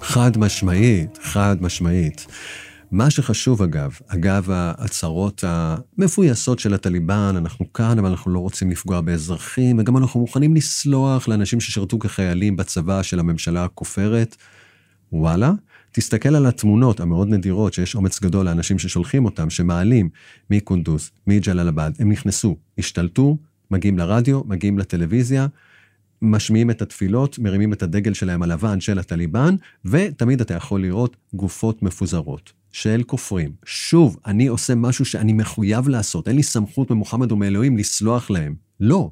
חד 0.01 0.39
משמעית, 0.39 1.19
חד 1.23 1.57
משמעית. 1.61 2.27
מה 2.91 3.11
שחשוב 3.11 3.63
אגב, 3.63 3.99
אגב 4.09 4.51
ההצהרות 4.51 5.45
המפויסות 5.47 6.59
של 6.59 6.75
הטליבן, 6.75 7.35
אנחנו 7.37 7.73
כאן 7.73 7.99
אבל 7.99 8.09
אנחנו 8.09 8.31
לא 8.31 8.39
רוצים 8.39 8.71
לפגוע 8.71 9.01
באזרחים, 9.01 9.79
וגם 9.79 9.97
אנחנו 9.97 10.21
מוכנים 10.21 10.55
לסלוח 10.55 11.29
לאנשים 11.29 11.61
ששירתו 11.61 11.99
כחיילים 11.99 12.57
בצבא 12.57 13.03
של 13.03 13.19
הממשלה 13.21 13.65
הכופרת. 13.65 14.37
וואלה, 15.13 15.53
תסתכל 15.93 16.35
על 16.35 16.47
התמונות 16.47 17.01
המאוד 17.01 17.29
נדירות 17.29 17.75
שיש 17.75 17.95
אומץ 17.95 18.21
גדול 18.21 18.47
לאנשים 18.47 18.79
ששולחים 18.79 19.25
אותם, 19.25 19.51
שמעלים 19.51 20.09
מקונדוס, 20.51 21.11
מג'לאלבד, 21.27 21.91
הם 21.99 22.13
נכנסו, 22.13 22.57
השתלטו, 22.79 23.37
מגיעים 23.71 23.99
לרדיו, 23.99 24.43
מגיעים 24.45 24.79
לטלוויזיה, 24.79 25.47
משמיעים 26.23 26.71
את 26.71 26.83
התפילות, 26.83 27.39
מרימים 27.39 27.73
את 27.73 27.83
הדגל 27.83 28.15
שלהם 28.15 28.43
הלבן 28.43 28.81
של 28.81 28.99
הטליבן, 28.99 29.55
ותמיד 29.85 30.41
אתה 30.41 30.55
יכול 30.55 30.83
לראות 30.83 31.17
גופות 31.35 31.83
מפוזרות 31.83 32.53
של 32.73 33.03
כופרים. 33.07 33.53
שוב, 33.65 34.17
אני 34.27 34.47
עושה 34.47 34.75
משהו 34.75 35.05
שאני 35.05 35.33
מחויב 35.33 35.89
לעשות, 35.89 36.29
אין 36.29 36.37
לי 36.37 36.43
סמכות 36.43 36.91
ממוחמד 36.91 37.33
ומאלוהים 37.33 37.77
לסלוח 37.77 38.31
להם. 38.31 38.55
לא. 38.81 39.11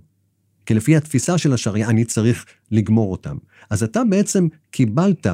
כי 0.67 0.75
לפי 0.75 0.97
התפיסה 0.97 1.39
של 1.39 1.53
השריעה 1.53 1.91
אני 1.91 2.05
צריך 2.05 2.47
לגמור 2.71 3.13
אותם. 3.13 3.37
אז 3.71 3.83
אתה 3.83 4.03
בעצם 4.11 4.49
קיבלת 4.71 5.27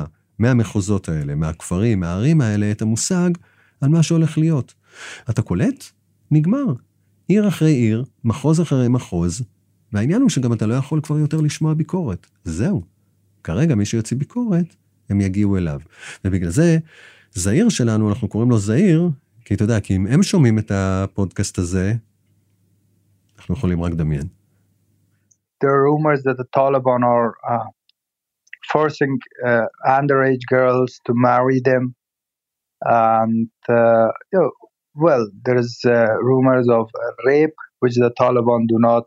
מהמחוזות 0.42 1.08
האלה, 1.08 1.34
מהכפרים, 1.34 2.00
מהערים 2.00 2.40
האלה, 2.40 2.70
את 2.70 2.82
המושג 2.82 3.30
על 3.80 3.88
מה 3.88 4.02
שהולך 4.02 4.38
להיות. 4.38 4.74
אתה 5.30 5.42
קולט? 5.42 5.84
נגמר. 6.30 6.64
עיר 7.28 7.48
אחרי 7.48 7.70
עיר, 7.70 8.04
מחוז 8.24 8.60
אחרי 8.60 8.88
מחוז, 8.88 9.42
והעניין 9.92 10.22
הוא 10.22 10.30
שגם 10.30 10.52
אתה 10.52 10.66
לא 10.66 10.74
יכול 10.74 11.00
כבר 11.00 11.18
יותר 11.18 11.40
לשמוע 11.40 11.74
ביקורת. 11.74 12.26
זהו. 12.44 12.82
כרגע 13.44 13.74
מי 13.74 13.84
שיוציא 13.84 14.16
ביקורת, 14.16 14.76
הם 15.10 15.20
יגיעו 15.20 15.56
אליו. 15.56 15.80
ובגלל 16.24 16.50
זה, 16.50 16.78
זעיר 17.32 17.68
שלנו, 17.68 18.08
אנחנו 18.08 18.28
קוראים 18.28 18.50
לו 18.50 18.58
זעיר, 18.58 19.10
כי 19.44 19.54
אתה 19.54 19.64
יודע, 19.64 19.80
כי 19.80 19.96
אם 19.96 20.06
הם 20.06 20.22
שומעים 20.22 20.58
את 20.58 20.70
הפודקאסט 20.74 21.58
הזה, 21.58 21.94
אנחנו 23.38 23.54
יכולים 23.54 23.82
רק 23.82 23.92
לדמיין. 23.92 24.26
There 25.62 25.70
are 25.76 25.82
rumors 25.90 26.22
that 26.26 26.36
the 26.42 26.48
Taliban 26.56 27.02
are 27.14 27.30
uh, 27.50 27.68
forcing 28.72 29.14
uh, 29.46 29.66
underage 29.98 30.44
girls 30.50 30.90
to 31.06 31.12
marry 31.28 31.60
them. 31.70 31.94
And, 32.84 33.50
uh, 33.68 34.08
you 34.32 34.38
know, 34.38 34.50
well, 35.04 35.24
there's 35.46 35.74
uh, 35.86 36.12
rumors 36.30 36.68
of 36.78 36.86
rape, 37.26 37.56
which 37.80 37.94
the 37.94 38.10
Taliban 38.20 38.62
do 38.72 38.78
not 38.88 39.06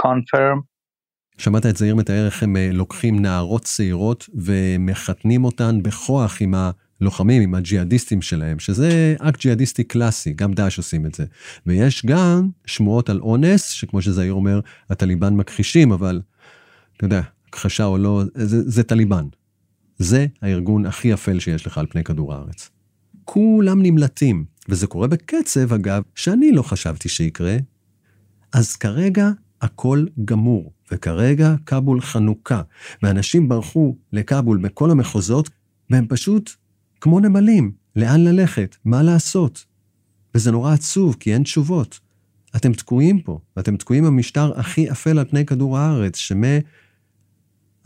confirm. 0.00 0.62
שמעת 1.38 1.66
את 1.66 1.76
זעיר 1.76 1.94
מתאר 1.94 2.26
איך 2.26 2.42
הם 2.42 2.56
לוקחים 2.72 3.22
נערות 3.22 3.62
צעירות 3.62 4.28
ומחתנים 4.34 5.44
אותן 5.44 5.82
בכוח 5.82 6.36
עם 6.40 6.54
הלוחמים, 6.54 7.42
עם 7.42 7.54
הג'יהאדיסטים 7.54 8.22
שלהם, 8.22 8.58
שזה 8.58 9.14
אקט 9.20 9.40
ג'יהאדיסטי 9.40 9.84
קלאסי, 9.84 10.32
גם 10.32 10.52
דאעש 10.52 10.78
עושים 10.78 11.06
את 11.06 11.14
זה. 11.14 11.24
ויש 11.66 12.06
גם 12.06 12.48
שמועות 12.66 13.10
על 13.10 13.20
אונס, 13.20 13.68
שכמו 13.68 14.02
שזעיר 14.02 14.32
אומר, 14.32 14.60
הטליבן 14.90 15.34
מכחישים, 15.34 15.92
אבל 15.92 16.20
אתה 16.96 17.04
יודע, 17.04 17.20
הכחשה 17.56 17.84
או 17.84 17.98
לא, 17.98 18.22
זה, 18.34 18.70
זה 18.70 18.82
טליבן. 18.82 19.26
זה 19.98 20.26
הארגון 20.42 20.86
הכי 20.86 21.14
אפל 21.14 21.38
שיש 21.38 21.66
לך 21.66 21.78
על 21.78 21.86
פני 21.90 22.04
כדור 22.04 22.34
הארץ. 22.34 22.70
כולם 23.24 23.82
נמלטים, 23.82 24.44
וזה 24.68 24.86
קורה 24.86 25.08
בקצב, 25.08 25.72
אגב, 25.72 26.02
שאני 26.14 26.52
לא 26.52 26.62
חשבתי 26.62 27.08
שיקרה. 27.08 27.56
אז 28.52 28.76
כרגע 28.76 29.30
הכל 29.60 30.06
גמור, 30.24 30.72
וכרגע 30.92 31.54
כבול 31.66 32.00
חנוכה, 32.00 32.62
ואנשים 33.02 33.48
ברחו 33.48 33.96
לכבול 34.12 34.58
בכל 34.58 34.90
המחוזות, 34.90 35.50
והם 35.90 36.06
פשוט 36.08 36.50
כמו 37.00 37.20
נמלים, 37.20 37.72
לאן 37.96 38.24
ללכת, 38.24 38.76
מה 38.84 39.02
לעשות. 39.02 39.64
וזה 40.34 40.52
נורא 40.52 40.72
עצוב, 40.72 41.16
כי 41.20 41.34
אין 41.34 41.42
תשובות. 41.42 42.00
אתם 42.56 42.72
תקועים 42.72 43.20
פה, 43.20 43.40
ואתם 43.56 43.76
תקועים 43.76 44.04
במשטר 44.04 44.60
הכי 44.60 44.90
אפל 44.90 45.18
על 45.18 45.24
פני 45.24 45.46
כדור 45.46 45.78
הארץ, 45.78 46.16
שמ... 46.16 46.42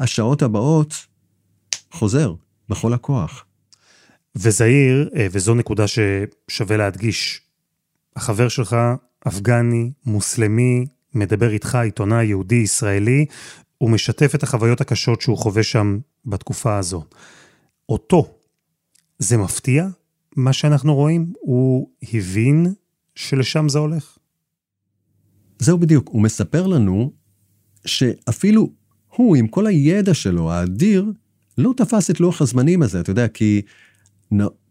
השעות 0.00 0.42
הבאות 0.42 0.94
חוזר 1.90 2.34
בכל 2.68 2.92
הכוח. 2.92 3.44
וזהיר, 4.36 5.10
אה, 5.16 5.26
וזו 5.30 5.54
נקודה 5.54 5.84
ששווה 5.86 6.76
להדגיש, 6.76 7.40
החבר 8.16 8.48
שלך, 8.48 8.76
אפגני, 9.28 9.92
מוסלמי, 10.06 10.86
מדבר 11.14 11.50
איתך, 11.50 11.74
עיתונאי 11.74 12.24
יהודי 12.24 12.54
ישראלי, 12.54 13.26
הוא 13.78 13.90
משתף 13.90 14.34
את 14.34 14.42
החוויות 14.42 14.80
הקשות 14.80 15.20
שהוא 15.20 15.38
חווה 15.38 15.62
שם 15.62 15.98
בתקופה 16.24 16.78
הזו. 16.78 17.04
אותו, 17.88 18.34
זה 19.18 19.36
מפתיע 19.36 19.86
מה 20.36 20.52
שאנחנו 20.52 20.94
רואים? 20.94 21.32
הוא 21.40 21.90
הבין 22.12 22.66
שלשם 23.14 23.68
זה 23.68 23.78
הולך? 23.78 24.18
זהו 25.58 25.78
בדיוק, 25.78 26.08
הוא 26.08 26.22
מספר 26.22 26.66
לנו 26.66 27.12
שאפילו 27.84 28.79
הוא, 29.16 29.36
עם 29.36 29.48
כל 29.48 29.66
הידע 29.66 30.14
שלו, 30.14 30.52
האדיר, 30.52 31.12
לא 31.58 31.74
תפס 31.76 32.10
את 32.10 32.20
לוח 32.20 32.42
הזמנים 32.42 32.82
הזה, 32.82 33.00
אתה 33.00 33.10
יודע, 33.10 33.28
כי 33.28 33.62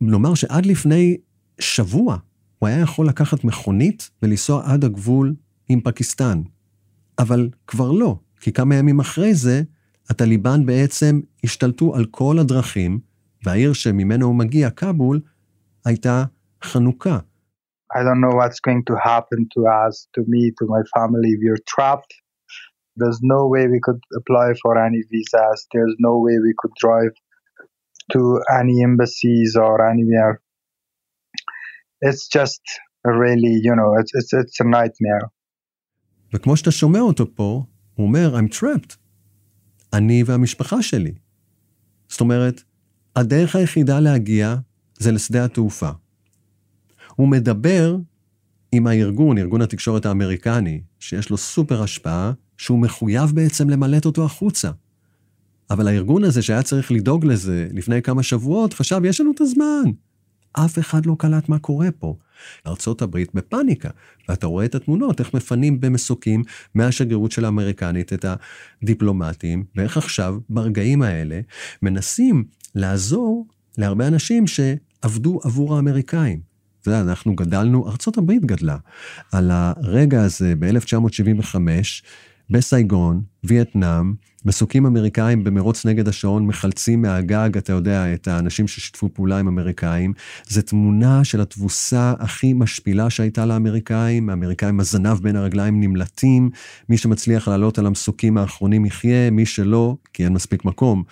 נאמר 0.01 0.33
שעד 0.33 0.65
לפני 0.65 1.17
שבוע 1.59 2.17
הוא 2.59 2.67
היה 2.67 2.79
יכול 2.79 3.07
לקחת 3.07 3.43
מכונית 3.43 4.09
ולנסוע 4.21 4.63
עד 4.65 4.83
הגבול 4.83 5.35
עם 5.69 5.81
פקיסטן. 5.81 6.41
אבל 7.19 7.49
כבר 7.67 7.91
לא, 7.91 8.19
כי 8.41 8.53
כמה 8.53 8.75
ימים 8.75 8.99
אחרי 8.99 9.33
זה, 9.33 9.61
הטליבן 10.09 10.65
בעצם 10.65 11.19
השתלטו 11.43 11.95
על 11.95 12.05
כל 12.05 12.39
הדרכים, 12.39 12.99
והעיר 13.43 13.73
שממנו 13.73 14.25
הוא 14.25 14.35
מגיע, 14.35 14.69
כבול, 14.69 15.21
הייתה 15.85 16.23
חנוכה. 16.63 17.19
I 17.91 18.03
don't 18.03 18.21
know 18.21 18.35
what's 18.35 18.59
going 18.59 18.83
to 18.89 18.95
happen 19.11 19.39
to 19.55 19.59
us, 19.65 20.07
to 20.15 20.21
me, 20.31 20.51
to 20.59 20.63
my 20.67 20.81
family. 20.95 21.31
We're 21.41 21.63
trapped. 21.73 22.13
There's 22.99 23.21
no 23.35 23.41
way 23.53 23.63
we 23.73 23.79
could 23.85 24.01
apply 24.19 24.47
for 24.61 24.73
any 24.87 25.01
visas. 25.11 25.57
There's 25.73 25.95
no 26.07 26.13
way 26.25 26.35
we 26.47 26.53
could 26.59 26.75
drive 26.85 27.13
to 28.13 28.21
any 28.61 28.75
embassies 28.89 29.51
or 29.65 29.75
anywhere. 29.93 30.33
It's 32.07 32.25
just 32.37 32.61
really, 33.21 33.55
you 33.67 33.75
know, 33.79 33.91
it's, 33.99 34.11
it's, 34.19 34.31
it's 34.41 34.59
a 34.59 34.67
nightmare. 34.77 35.27
וכמו 36.33 36.57
שאתה 36.57 36.71
שומע 36.71 36.99
אותו 36.99 37.35
פה, 37.35 37.63
הוא 37.95 38.07
אומר, 38.07 38.39
I'm 38.39 38.53
trapped. 38.53 38.95
אני 39.93 40.23
והמשפחה 40.25 40.81
שלי. 40.81 41.13
זאת 42.07 42.21
אומרת, 42.21 42.63
הדרך 43.15 43.55
היחידה 43.55 43.99
להגיע 43.99 44.55
זה 44.99 45.11
לשדה 45.11 45.45
התעופה. 45.45 45.89
הוא 47.15 47.27
מדבר 47.27 47.97
עם 48.71 48.87
הארגון, 48.87 49.37
ארגון 49.37 49.61
התקשורת 49.61 50.05
האמריקני, 50.05 50.81
שיש 50.99 51.29
לו 51.29 51.37
סופר 51.37 51.83
השפעה, 51.83 52.31
שהוא 52.59 52.79
מחויב 52.79 53.31
בעצם 53.31 53.69
למלט 53.69 54.05
אותו 54.05 54.25
החוצה. 54.25 54.71
אבל 55.69 55.87
הארגון 55.87 56.23
הזה 56.23 56.41
שהיה 56.41 56.63
צריך 56.63 56.91
לדאוג 56.91 57.25
לזה 57.25 57.67
לפני 57.73 58.01
כמה 58.01 58.23
שבועות, 58.23 58.73
חשב, 58.73 59.01
יש 59.05 59.21
לנו 59.21 59.31
את 59.31 59.41
הזמן. 59.41 59.83
אף 60.53 60.79
אחד 60.79 61.05
לא 61.05 61.15
קלט 61.19 61.49
מה 61.49 61.59
קורה 61.59 61.91
פה. 61.91 62.15
הברית 63.01 63.33
בפאניקה, 63.33 63.89
ואתה 64.29 64.47
רואה 64.47 64.65
את 64.65 64.75
התמונות, 64.75 65.19
איך 65.19 65.33
מפנים 65.33 65.81
במסוקים 65.81 66.43
מהשגרירות 66.75 67.31
של 67.31 67.45
האמריקנית 67.45 68.13
את 68.13 68.25
הדיפלומטים, 68.83 69.63
ואיך 69.75 69.97
עכשיו, 69.97 70.37
ברגעים 70.49 71.01
האלה, 71.01 71.39
מנסים 71.81 72.43
לעזור 72.75 73.47
להרבה 73.77 74.07
אנשים 74.07 74.45
שעבדו 74.47 75.39
עבור 75.43 75.75
האמריקאים. 75.75 76.41
אתה 76.81 76.89
יודע, 76.89 77.01
אנחנו 77.01 77.35
גדלנו, 77.35 77.89
ארצות 77.89 78.17
הברית 78.17 78.45
גדלה, 78.45 78.77
על 79.31 79.51
הרגע 79.53 80.23
הזה 80.23 80.53
ב-1975, 80.59 81.55
בסייגון, 82.49 83.21
וייטנאם, 83.43 84.13
מסוקים 84.45 84.85
אמריקאים 84.85 85.43
במרוץ 85.43 85.85
נגד 85.85 86.07
השעון 86.07 86.47
מחלצים 86.47 87.01
מהגג, 87.01 87.57
אתה 87.57 87.73
יודע, 87.73 88.13
את 88.13 88.27
האנשים 88.27 88.67
ששיתפו 88.67 89.09
פעולה 89.13 89.39
עם 89.39 89.47
אמריקאים. 89.47 90.13
זו 90.47 90.61
תמונה 90.61 91.23
של 91.23 91.41
התבוסה 91.41 92.13
הכי 92.19 92.53
משפילה 92.53 93.09
שהייתה 93.09 93.45
לאמריקאים, 93.45 94.29
האמריקאים 94.29 94.79
הזנב 94.79 95.19
בין 95.19 95.35
הרגליים 95.35 95.81
נמלטים, 95.81 96.49
מי 96.89 96.97
שמצליח 96.97 97.47
לעלות 97.47 97.79
על 97.79 97.85
המסוקים 97.85 98.37
האחרונים 98.37 98.85
יחיה, 98.85 99.29
מי 99.29 99.45
שלא, 99.45 99.95
כי 100.13 100.23
אין 100.23 100.33
מספיק 100.33 100.65
מקום. 100.65 101.03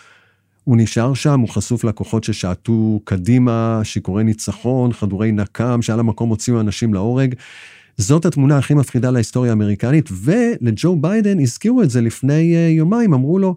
הוא 0.64 0.78
נשאר 0.78 1.14
שם, 1.14 1.40
הוא 1.40 1.50
חשוף 1.50 1.84
לכוחות 1.84 2.24
ששעטו 2.24 3.02
קדימה, 3.04 3.82
שיכורי 3.84 4.24
ניצחון, 4.24 4.94
חדורי 4.94 5.32
נקם, 5.32 5.82
שעל 5.82 6.00
המקום 6.00 6.30
הוציאו 6.30 6.60
אנשים 6.60 6.94
להורג. 6.94 7.36
זאת 7.98 8.26
התמונה 8.26 8.58
הכי 8.58 8.74
מפחידה 8.74 9.12
להיסטוריה 9.12 9.52
האמריקנית, 9.52 10.10
ולג'ו 10.24 10.96
ביידן 10.96 11.40
הזכירו 11.40 11.84
את 11.84 11.90
זה 11.90 12.02
לפני 12.02 12.56
uh, 12.56 12.78
יומיים, 12.78 13.14
אמרו 13.14 13.40
לו, 13.40 13.56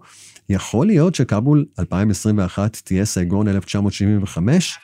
יכול 0.49 0.87
להיות 0.87 1.15
שכאבול 1.15 1.65
2021 1.79 2.81
תהיה 2.85 3.05
סייגון 3.05 3.47
1975? 3.47 4.77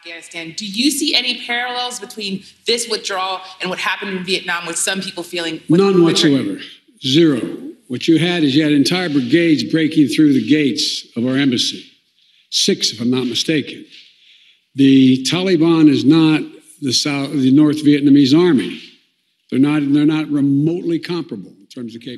Do 0.58 0.66
you 0.66 0.92
see 0.92 1.16
any 1.16 1.48
parallels 1.48 2.00
between 2.00 2.44
this 2.68 2.90
withdrawal 2.90 3.38
and 3.62 3.70
what 3.70 3.80
happened 3.80 4.12
in 4.18 4.24
Vietnam 4.24 4.68
with 4.68 4.78
some 4.78 5.02
people 5.02 5.24
feeling... 5.24 5.60
None 5.70 6.04
whatsoever. 6.04 6.56
Zero. 7.18 7.40
What 7.88 8.08
you 8.08 8.18
had 8.20 8.44
is 8.44 8.56
you 8.56 8.64
had 8.64 8.74
entire 8.74 9.10
brigades 9.10 9.64
breaking 9.76 10.08
through 10.14 10.34
the 10.40 10.46
gates 10.58 10.86
of 11.18 11.22
our 11.28 11.38
embassy. 11.46 11.82
Six, 12.50 12.80
if 12.94 12.98
I'm 13.02 13.12
not 13.20 13.26
mistaken. 13.36 13.80
The 14.76 15.24
Taliban 15.32 15.86
is 15.90 16.04
not 16.06 16.40
the 16.88 16.94
South, 16.94 17.32
the 17.32 17.52
North 17.52 17.80
Vietnamese 17.84 18.34
army. 18.48 18.72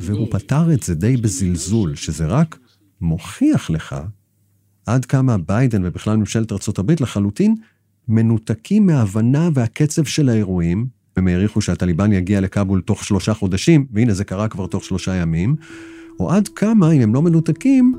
והוא 0.02 0.28
פתר 0.32 0.74
את 0.74 0.84
זה 0.84 0.96
די 0.96 1.18
בזלזול, 1.18 1.96
שזה 1.96 2.26
רק 2.26 2.60
מוכיח 3.02 3.70
לך 3.70 3.96
עד 4.86 5.06
כמה 5.06 5.38
ביידן 5.38 5.86
ובכלל 5.86 6.18
ממשלת 6.18 6.52
ארה"ב 6.52 6.92
לחלוטין 7.00 7.56
מנותקים 8.08 8.86
מההבנה 8.86 9.50
והקצב 9.54 10.06
של 10.06 10.30
האירועים, 10.30 10.88
הם 11.18 11.28
העריכו 11.28 11.62
שהטליבן 11.62 12.14
יגיע 12.14 12.42
לכאבול 12.42 12.82
תוך 12.82 13.04
שלושה 13.04 13.34
חודשים, 13.34 13.86
והנה 13.92 14.14
זה 14.14 14.24
קרה 14.24 14.48
כבר 14.48 14.68
תוך 14.68 14.84
שלושה 14.84 15.16
ימים, 15.16 15.56
או 16.20 16.32
עד 16.32 16.48
כמה, 16.48 16.92
אם 16.92 17.02
הם 17.02 17.14
לא 17.14 17.22
מנותקים, 17.22 17.96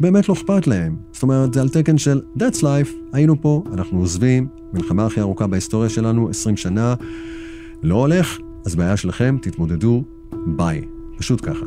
באמת 0.00 0.28
לא 0.28 0.34
אכפת 0.34 0.66
להם. 0.66 0.96
זאת 1.12 1.22
אומרת, 1.22 1.54
זה 1.54 1.60
על 1.60 1.68
תקן 1.68 1.98
של 1.98 2.20
That's 2.36 2.60
life, 2.62 2.88
היינו 3.12 3.40
פה, 3.40 3.64
אנחנו 3.72 3.98
עוזבים, 3.98 4.48
מלחמה 4.72 5.06
הכי 5.06 5.20
ארוכה 5.20 5.46
בהיסטוריה 5.46 5.88
שלנו, 5.88 6.28
20 6.28 6.56
שנה, 6.56 6.94
לא 7.82 7.94
הולך, 7.94 8.38
אז 8.68 8.76
בעיה 8.76 8.96
שלכם, 8.96 9.36
תתמודדו, 9.42 10.04
ביי. 10.46 10.84
פשוט 11.16 11.40
ככה. 11.42 11.66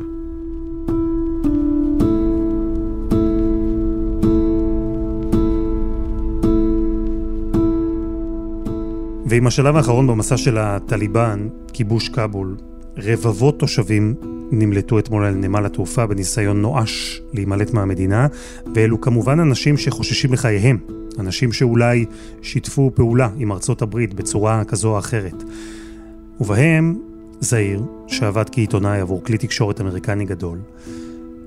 ועם 9.26 9.46
השלב 9.46 9.76
האחרון 9.76 10.06
במסע 10.06 10.36
של 10.36 10.58
הטליבן, 10.58 11.48
כיבוש 11.72 12.08
כבול, 12.08 12.56
רבבות 12.96 13.58
תושבים 13.58 14.14
נמלטו 14.50 14.98
אתמול 14.98 15.24
על 15.24 15.34
נמל 15.34 15.66
התעופה 15.66 16.06
בניסיון 16.06 16.62
נואש 16.62 17.22
להימלט 17.32 17.72
מהמדינה, 17.72 18.26
ואלו 18.74 19.00
כמובן 19.00 19.40
אנשים 19.40 19.76
שחוששים 19.76 20.32
לחייהם, 20.32 20.78
אנשים 21.18 21.52
שאולי 21.52 22.04
שיתפו 22.42 22.90
פעולה 22.94 23.28
עם 23.36 23.52
ארצות 23.52 23.82
הברית 23.82 24.14
בצורה 24.14 24.64
כזו 24.64 24.88
או 24.88 24.98
אחרת. 24.98 25.44
ובהם 26.40 26.98
זעיר, 27.40 27.82
שעבד 28.06 28.50
כעיתונאי 28.52 29.00
עבור 29.00 29.24
כלי 29.24 29.38
תקשורת 29.38 29.80
אמריקני 29.80 30.24
גדול, 30.24 30.58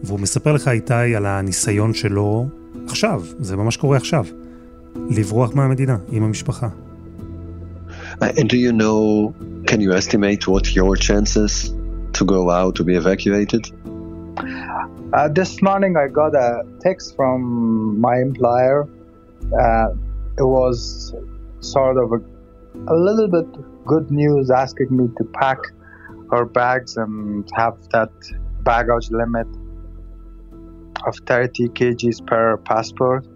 והוא 0.03 0.19
מספר 0.19 0.53
לך 0.53 0.67
איתי 0.67 1.15
על 1.15 1.25
הניסיון 1.25 1.93
שלו 1.93 2.47
עכשיו, 2.87 3.21
זה 3.39 3.55
ממש 3.55 3.77
קורה 3.77 3.97
עכשיו, 3.97 4.25
לברוח 5.09 5.55
מהמדינה 5.55 5.97
עם 6.11 6.23
המשפחה. 6.23 6.67
And 8.21 8.47
do 8.47 8.57
you 8.57 8.71
know, 8.71 9.33
can 9.67 9.81
you 9.81 9.91
estimate 9.91 10.47
what 10.47 10.65
your 10.75 10.95
chances 10.95 11.73
to 12.13 12.23
go 12.25 12.49
out 12.49 12.75
to 12.75 12.83
be 12.83 12.95
evacuated? 12.95 13.63
Uh, 15.13 15.27
this 15.39 15.61
morning 15.61 15.93
I 15.97 16.07
got 16.07 16.33
a 16.35 16.63
text 16.85 17.15
from 17.17 17.39
my 17.99 18.15
employer. 18.27 18.87
Uh, 19.61 19.87
it 20.41 20.47
was 20.57 20.77
sort 21.59 21.97
of 22.03 22.07
a, 22.17 22.21
a 22.93 22.95
little 23.07 23.29
bit 23.37 23.47
good 23.85 24.11
news 24.11 24.49
asking 24.49 24.95
me 24.95 25.07
to 25.17 25.23
pack 25.23 25.59
our 26.31 26.45
bags 26.45 26.97
and 26.97 27.49
have 27.55 27.77
that 27.89 28.11
baggage 28.63 29.09
limit 29.11 29.47
of 31.05 31.15
30 31.27 31.69
kgs 31.69 32.25
per 32.25 32.57
passport 32.57 33.27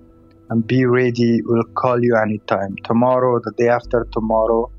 and 0.49 0.65
be 0.65 0.85
ready. 0.85 1.41
We'll 1.43 1.63
call 1.75 2.03
you 2.03 2.15
anytime. 2.15 2.75
Tomorrow, 2.83 3.39
the 3.43 3.51
day 3.57 3.69
after 3.69 4.07
tomorrow, 4.11 4.71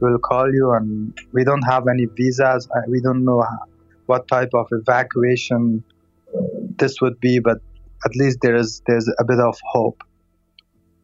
we'll 0.00 0.18
call 0.18 0.52
you. 0.52 0.72
And 0.72 1.18
we 1.32 1.44
don't 1.44 1.62
have 1.62 1.88
any 1.88 2.06
visas. 2.16 2.68
We 2.88 3.00
don't 3.00 3.24
know 3.24 3.44
what 4.06 4.28
type 4.28 4.50
of 4.54 4.68
evacuation 4.70 5.82
this 6.78 7.00
would 7.00 7.18
be, 7.20 7.40
but 7.40 7.58
at 8.04 8.14
least 8.14 8.38
there 8.42 8.54
is 8.54 8.82
there's 8.86 9.08
a 9.18 9.24
bit 9.24 9.40
of 9.40 9.58
hope. 9.64 10.02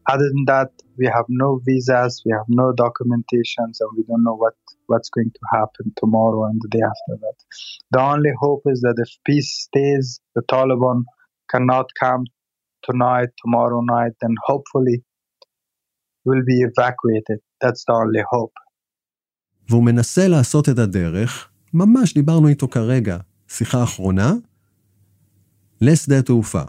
Other 0.07 0.29
than 0.29 0.45
that, 0.45 0.71
we 0.98 1.06
have 1.06 1.28
no 1.28 1.60
visas, 1.66 2.22
we 2.26 2.32
have 2.38 2.48
no 2.48 2.72
documentations, 2.86 3.74
and 3.80 3.90
we 3.96 4.02
don't 4.08 4.24
know 4.24 4.38
what, 4.44 4.56
what's 4.86 5.10
going 5.16 5.30
to 5.38 5.44
happen 5.56 5.92
tomorrow 6.02 6.44
and 6.48 6.60
the 6.64 6.68
day 6.76 6.84
after 6.92 7.14
that. 7.24 7.38
The 7.94 8.02
only 8.12 8.32
hope 8.44 8.62
is 8.72 8.80
that 8.86 8.96
if 9.04 9.10
peace 9.26 9.50
stays, 9.66 10.20
the 10.34 10.42
Taliban 10.52 11.04
cannot 11.52 11.86
come 12.02 12.24
tonight, 12.88 13.30
tomorrow 13.42 13.80
night, 13.80 14.12
then 14.22 14.34
hopefully 14.50 14.96
will 16.24 16.42
be 16.52 16.58
evacuated. 16.70 17.38
That's 17.60 17.84
the 17.86 17.94
only 17.94 18.22
hope. 18.32 18.52
והוא 19.68 19.84
מנסה 19.84 20.28
לעשות 20.28 20.68
את 20.68 20.78
הדרך, 20.78 21.48
ממש 21.74 22.14
דיברנו 22.14 22.48
איתו 22.48 22.68
כרגע, 22.68 23.18
שיחה 23.48 23.82
אחרונה, 23.82 24.32
לשדה 25.80 26.18
התעופה. 26.18 26.62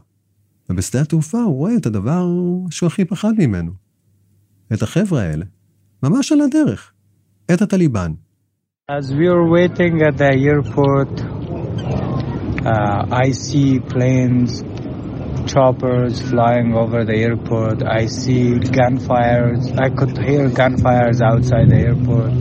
ובשדה 0.69 1.01
התעופה 1.01 1.37
הוא 1.37 1.55
רואה 1.55 1.77
את 1.77 1.85
הדבר 1.85 2.25
שהוא 2.69 2.87
הכי 2.87 3.05
פחד 3.05 3.31
ממנו. 3.37 3.71
את 4.73 4.81
החבר'ה 4.81 5.21
האלה, 5.21 5.45
ממש 6.03 6.31
על 6.31 6.41
הדרך, 6.41 6.91
את 7.53 7.61
הטליבן. 7.61 8.11
As 8.89 9.13
we 9.13 9.29
were 9.29 9.47
waiting 9.49 10.01
at 10.01 10.17
the 10.17 10.33
airport, 10.51 11.13
uh, 12.65 13.05
I 13.25 13.31
see 13.31 13.79
planes, 13.79 14.63
choppers 15.51 16.21
flying 16.29 16.73
over 16.73 17.03
the 17.05 17.17
airport. 17.27 17.83
I 17.83 18.07
see 18.07 18.43
gunfires. 18.79 19.63
I 19.85 19.89
could 19.97 20.17
hear 20.17 20.49
gunfires 20.49 21.21
outside 21.21 21.69
the 21.69 21.81
airport. 21.89 22.33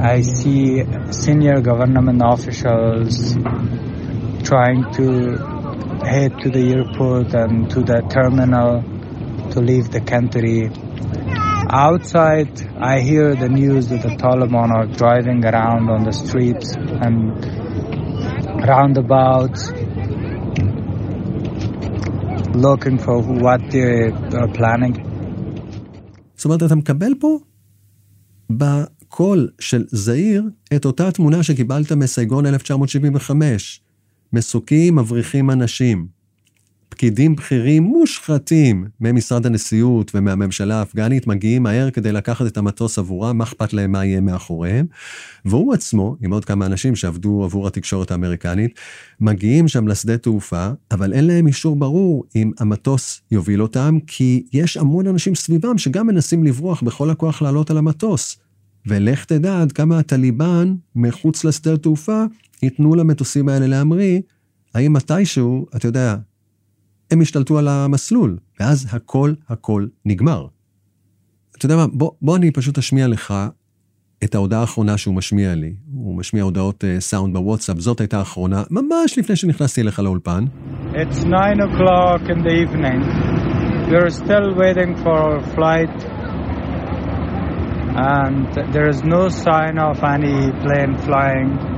I 0.00 0.22
see 0.22 0.84
senior 1.12 1.60
government 1.60 2.22
officials 2.24 3.34
trying 4.42 4.82
to 4.98 5.06
head 6.04 6.32
to 6.42 6.50
the 6.50 6.64
airport 6.76 7.34
and 7.34 7.70
to 7.70 7.80
the 7.80 8.00
terminal 8.10 8.82
To 9.57 9.63
leave 9.71 9.87
the 9.97 10.03
country. 10.13 10.59
Outside, 11.87 12.53
I 12.93 12.95
hear 13.09 13.27
the 13.43 13.49
news 13.61 13.83
that 13.91 14.01
the 14.07 14.13
Taliban 14.23 14.69
are 14.79 14.87
driving 15.01 15.39
around 15.51 15.83
on 15.95 16.01
the 16.07 16.15
streets 16.23 16.67
and 17.05 17.17
roundabouts 18.71 19.61
looking 22.65 22.97
for 23.05 23.17
what 23.43 23.61
they 23.73 23.89
are 24.41 24.51
planning. 24.59 24.95
זאת 26.35 26.45
אומרת, 26.45 26.63
אתה 26.63 26.75
מקבל 26.75 27.13
פה 27.19 27.39
בקול 28.49 29.49
של 29.59 29.83
זעיר 29.87 30.43
את 30.75 30.85
אותה 30.85 31.11
תמונה 31.11 31.43
שקיבלת 31.43 31.91
מסייגון 31.91 32.45
1975. 32.45 33.81
מסוקים 34.33 34.95
מבריחים 34.95 35.51
אנשים. 35.51 36.16
פקידים 36.89 37.35
בכירים 37.35 37.83
מושחתים 37.83 38.85
ממשרד 39.01 39.45
הנשיאות 39.45 40.11
ומהממשלה 40.15 40.79
האפגנית 40.79 41.27
מגיעים 41.27 41.63
מהר 41.63 41.91
כדי 41.91 42.11
לקחת 42.11 42.47
את 42.47 42.57
המטוס 42.57 42.99
עבורם, 42.99 43.37
מה 43.37 43.43
אכפת 43.43 43.73
להם 43.73 43.91
מה 43.91 44.05
יהיה 44.05 44.21
מאחוריהם. 44.21 44.85
והוא 45.45 45.73
עצמו, 45.73 46.15
עם 46.21 46.33
עוד 46.33 46.45
כמה 46.45 46.65
אנשים 46.65 46.95
שעבדו 46.95 47.43
עבור 47.43 47.67
התקשורת 47.67 48.11
האמריקנית, 48.11 48.79
מגיעים 49.19 49.67
שם 49.67 49.87
לשדה 49.87 50.17
תעופה, 50.17 50.69
אבל 50.91 51.13
אין 51.13 51.27
להם 51.27 51.47
אישור 51.47 51.75
ברור 51.75 52.23
אם 52.35 52.51
המטוס 52.59 53.21
יוביל 53.31 53.61
אותם, 53.61 53.97
כי 54.07 54.43
יש 54.53 54.77
המון 54.77 55.07
אנשים 55.07 55.35
סביבם 55.35 55.77
שגם 55.77 56.07
מנסים 56.07 56.43
לברוח 56.43 56.83
בכל 56.83 57.09
הכוח 57.09 57.41
לעלות 57.41 57.69
על 57.71 57.77
המטוס. 57.77 58.37
ולך 58.85 59.25
תדע 59.25 59.61
עד 59.61 59.71
כמה 59.71 59.99
הטליבן, 59.99 60.75
מחוץ 60.95 61.43
לשדה 61.43 61.77
תעופה, 61.77 62.23
ייתנו 62.63 62.95
למטוסים 62.95 63.49
האלה 63.49 63.67
להמריא, 63.67 64.19
האם 64.73 64.93
מתישהו, 64.93 65.65
אתה 65.75 65.87
יודע, 65.87 66.15
הם 67.11 67.21
השתלטו 67.21 67.59
על 67.59 67.67
המסלול, 67.67 68.37
ואז 68.59 68.87
הכל 68.91 69.33
הכל 69.49 69.87
נגמר. 70.05 70.47
אתה 71.57 71.65
יודע 71.65 71.75
מה, 71.75 71.87
בוא, 71.87 72.11
בוא 72.21 72.37
אני 72.37 72.51
פשוט 72.51 72.77
אשמיע 72.77 73.07
לך 73.07 73.33
את 74.23 74.35
ההודעה 74.35 74.61
האחרונה 74.61 74.97
שהוא 74.97 75.15
משמיע 75.15 75.55
לי. 75.55 75.75
הוא 75.93 76.17
משמיע 76.17 76.43
הודעות 76.43 76.83
uh, 76.83 76.99
סאונד 76.99 77.33
בוואטסאפ, 77.33 77.79
זאת 77.79 77.99
הייתה 77.99 78.19
האחרונה, 78.19 78.63
ממש 78.71 79.17
לפני 79.17 79.35
שנכנסתי 79.35 79.81
אליך 79.81 79.99
לאולפן. 79.99 80.45
It's 80.93 81.23
9 81.23 81.59
o'clock 81.59 82.21
in 82.29 82.41
the 82.43 82.53
evening. 82.63 83.01
We're 83.91 84.09
still 84.09 84.53
waiting 84.55 84.95
for 85.03 85.15
our 85.27 85.41
flight. 85.55 85.97
And 87.95 88.47
there 88.73 88.89
is 88.89 89.03
no 89.03 89.29
sign 89.29 89.75
of 89.79 90.03
any 90.03 90.37
plane 90.63 90.93
flying. 91.05 91.77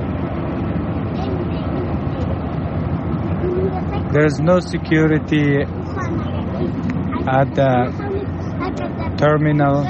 There's 4.12 4.40
no 4.40 4.58
security 4.58 5.62
at 5.62 7.54
the 7.54 9.14
terminal. 9.16 9.84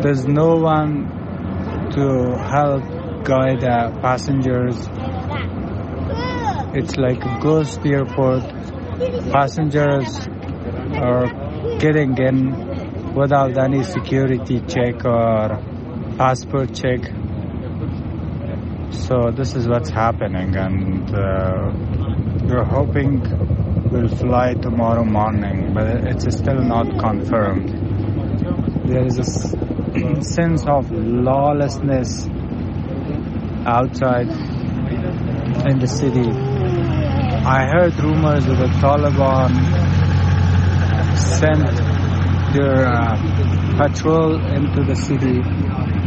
There's 0.00 0.26
no 0.26 0.54
one 0.56 1.10
to 1.92 2.38
help 2.38 2.82
guide 3.24 3.60
the 3.60 3.98
passengers. 4.00 4.78
It's 6.74 6.96
like 6.96 7.22
a 7.22 7.38
ghost 7.42 7.84
airport. 7.84 8.44
Passengers 9.30 10.26
are 10.96 11.26
getting 11.78 12.16
in 12.16 13.14
without 13.14 13.58
any 13.58 13.82
security 13.82 14.60
check 14.66 15.04
or 15.04 15.62
passport 16.16 16.74
check. 16.74 17.00
So 18.94 19.30
this 19.30 19.54
is 19.54 19.68
what's 19.68 19.90
happening, 19.90 20.56
and 20.56 21.10
uh, 21.14 21.72
we're 22.46 22.64
hoping 22.64 23.20
we'll 23.90 24.08
fly 24.08 24.54
tomorrow 24.54 25.04
morning, 25.04 25.74
but 25.74 25.86
it's 26.06 26.36
still 26.36 26.62
not 26.62 26.98
confirmed. 26.98 27.68
There 28.88 29.04
is 29.04 29.18
a 29.18 29.24
sense 30.22 30.64
of 30.66 30.90
lawlessness 30.92 32.26
outside 33.66 34.28
in 35.68 35.78
the 35.80 35.88
city. 35.88 36.30
I 37.46 37.66
heard 37.66 37.94
rumors 38.00 38.46
that 38.46 38.56
the 38.56 38.68
Taliban 38.80 39.52
sent 41.18 41.66
their 42.54 42.86
uh, 42.86 43.76
patrol 43.76 44.42
into 44.46 44.82
the 44.84 44.94
city 44.94 45.42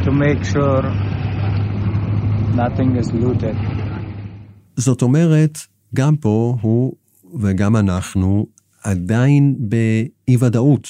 to 0.04 0.12
make 0.12 0.44
sure 0.44 0.82
nothing 2.56 3.02
is 3.02 3.12
looted. 3.12 3.56
זאת 4.78 5.02
אומרת, 5.02 5.58
גם 5.96 6.16
פה 6.16 6.58
הוא 6.62 6.94
וגם 7.40 7.76
אנחנו 7.76 8.48
עדיין 8.84 9.56
באי-ודאות. 9.60 10.88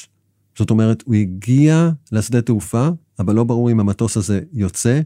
זאת 0.57 0.69
אומרת, 0.69 1.03
הוא 1.05 1.15
הגיע 1.15 1.89
לשדה 2.11 2.41
תעופה, 2.41 2.89
אבל 3.19 3.35
לא 3.35 3.43
ברור 3.43 3.71
אם 3.71 3.79
המטוס 3.79 4.17
הזה 4.17 4.41
יוצא. 4.53 5.01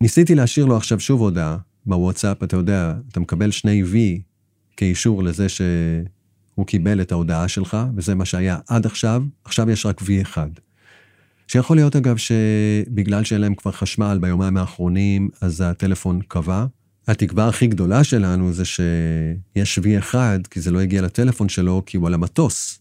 ניסיתי 0.00 0.34
להשאיר 0.34 0.66
לו 0.66 0.76
עכשיו 0.76 1.00
שוב 1.00 1.20
הודעה 1.20 1.56
בוואטסאפ, 1.86 2.42
אתה 2.42 2.56
יודע, 2.56 2.94
אתה 3.08 3.20
מקבל 3.20 3.50
שני 3.50 3.82
V 3.82 3.96
כאישור 4.76 5.22
לזה 5.22 5.48
שהוא 5.48 6.66
קיבל 6.66 7.00
את 7.00 7.12
ההודעה 7.12 7.48
שלך, 7.48 7.76
וזה 7.96 8.14
מה 8.14 8.24
שהיה 8.24 8.58
עד 8.68 8.86
עכשיו, 8.86 9.22
עכשיו 9.44 9.70
יש 9.70 9.86
רק 9.86 10.00
V 10.00 10.06
אחד. 10.22 10.48
שיכול 11.48 11.76
להיות 11.76 11.96
אגב 11.96 12.16
שבגלל 12.16 13.24
שאין 13.24 13.40
להם 13.40 13.54
כבר 13.54 13.70
חשמל 13.70 14.18
ביומיים 14.20 14.56
האחרונים, 14.56 15.28
אז 15.40 15.60
הטלפון 15.60 16.20
קבע. 16.28 16.66
התקווה 17.08 17.48
הכי 17.48 17.66
גדולה 17.66 18.04
שלנו 18.04 18.52
זה 18.52 18.64
שיש 18.64 19.78
V1, 19.78 20.14
כי 20.50 20.60
זה 20.60 20.70
לא 20.70 20.80
הגיע 20.80 21.02
לטלפון 21.02 21.48
שלו, 21.48 21.82
כי 21.86 21.96
הוא 21.96 22.06
על 22.06 22.14
המטוס. 22.14 22.80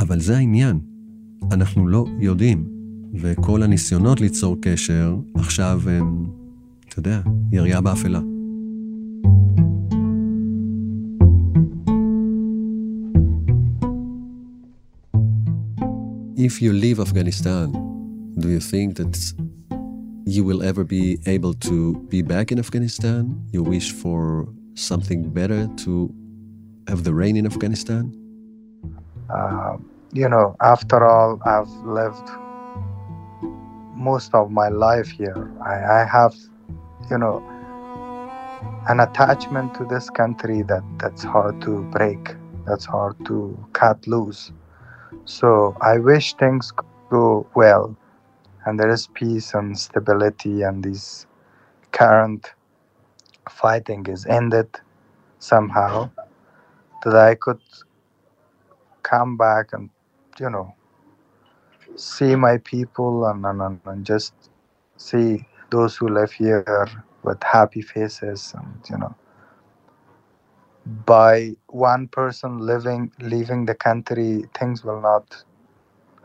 אבל 0.00 0.20
זה 0.20 0.36
העניין, 0.36 0.80
אנחנו 1.52 1.88
לא 1.88 2.04
יודעים, 2.20 2.68
וכל 3.14 3.62
הניסיונות 3.62 4.20
ליצור 4.20 4.56
קשר 4.62 5.16
עכשיו 5.34 5.80
הם, 5.86 6.26
אתה 6.88 6.98
יודע, 6.98 7.20
ירייה 7.52 7.80
באפלה. 7.80 8.20
If 16.48 16.62
you 16.62 16.72
leave 16.72 16.98
Afghanistan, 16.98 17.72
do 18.38 18.48
you 18.48 18.58
think 18.58 18.96
that 18.96 19.14
you 20.24 20.42
will 20.44 20.62
ever 20.62 20.82
be 20.82 21.18
able 21.26 21.52
to 21.68 21.76
be 22.08 22.22
back 22.22 22.50
in 22.50 22.58
Afghanistan? 22.58 23.22
You 23.52 23.62
wish 23.62 23.92
for 23.92 24.48
something 24.72 25.28
better 25.28 25.68
to 25.84 25.92
have 26.88 27.04
the 27.04 27.12
rain 27.12 27.36
in 27.36 27.44
Afghanistan? 27.44 28.16
Uh, 29.28 29.76
you 30.14 30.26
know, 30.26 30.56
after 30.62 31.04
all, 31.04 31.38
I've 31.44 31.68
lived 31.84 32.28
most 33.94 34.32
of 34.32 34.50
my 34.50 34.68
life 34.68 35.10
here. 35.10 35.52
I, 35.60 36.00
I 36.00 36.04
have, 36.10 36.34
you 37.10 37.18
know, 37.18 37.44
an 38.88 39.00
attachment 39.00 39.74
to 39.74 39.84
this 39.84 40.08
country 40.08 40.62
that, 40.62 40.84
that's 40.98 41.22
hard 41.22 41.60
to 41.66 41.82
break, 41.92 42.36
that's 42.66 42.86
hard 42.86 43.16
to 43.26 43.36
cut 43.74 44.06
loose. 44.06 44.50
So 45.28 45.76
I 45.82 45.98
wish 45.98 46.32
things 46.34 46.72
go 47.10 47.46
well 47.54 47.94
and 48.64 48.80
there 48.80 48.88
is 48.88 49.08
peace 49.08 49.52
and 49.52 49.78
stability 49.78 50.62
and 50.62 50.82
this 50.82 51.26
current 51.92 52.54
fighting 53.50 54.06
is 54.06 54.24
ended 54.24 54.70
somehow 55.38 56.10
that 57.04 57.14
I 57.14 57.34
could 57.34 57.60
come 59.02 59.36
back 59.36 59.74
and 59.74 59.90
you 60.40 60.48
know 60.48 60.74
see 61.94 62.34
my 62.34 62.56
people 62.56 63.26
and, 63.26 63.44
and, 63.44 63.80
and, 63.84 64.06
just 64.06 64.32
see 64.96 65.46
those 65.70 65.94
who 65.94 66.08
live 66.08 66.32
here 66.32 66.88
with 67.22 67.42
happy 67.42 67.82
faces 67.82 68.54
and 68.56 68.80
you 68.88 68.96
know 68.96 69.14
by 70.88 71.54
one 71.68 72.08
person 72.08 72.58
living 72.58 73.12
leaving 73.20 73.66
the 73.66 73.74
country, 73.74 74.44
things 74.58 74.84
will 74.84 75.00
not. 75.00 75.26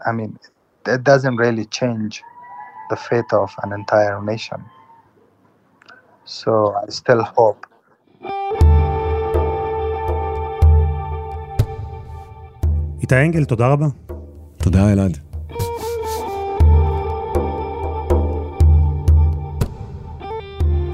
I 0.06 0.12
mean, 0.12 0.40
it 0.86 1.04
doesn't 1.04 1.36
really 1.36 1.66
change 1.66 2.22
the 2.90 2.96
fate 2.96 3.32
of 3.34 3.54
an 3.64 3.74
entire 3.74 4.22
nation. 4.22 4.64
So 6.26 6.76
I 6.76 6.90
still 6.90 7.24
hope. 7.24 7.68
איתי 13.02 13.16
אנגל, 13.16 13.46
תודה 13.46 13.68
רבה. 13.68 13.86
תודה, 14.58 14.92
אלעד. 14.94 15.18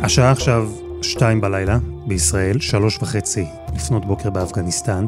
השעה 0.03 0.31
עכשיו 0.31 0.69
שתיים 1.01 1.41
בלילה 1.41 1.77
בישראל, 2.07 2.59
שלוש 2.59 2.97
וחצי 3.01 3.58
לפנות 3.79 4.05
בוקר 4.05 4.29
באפגניסטן, 4.29 5.05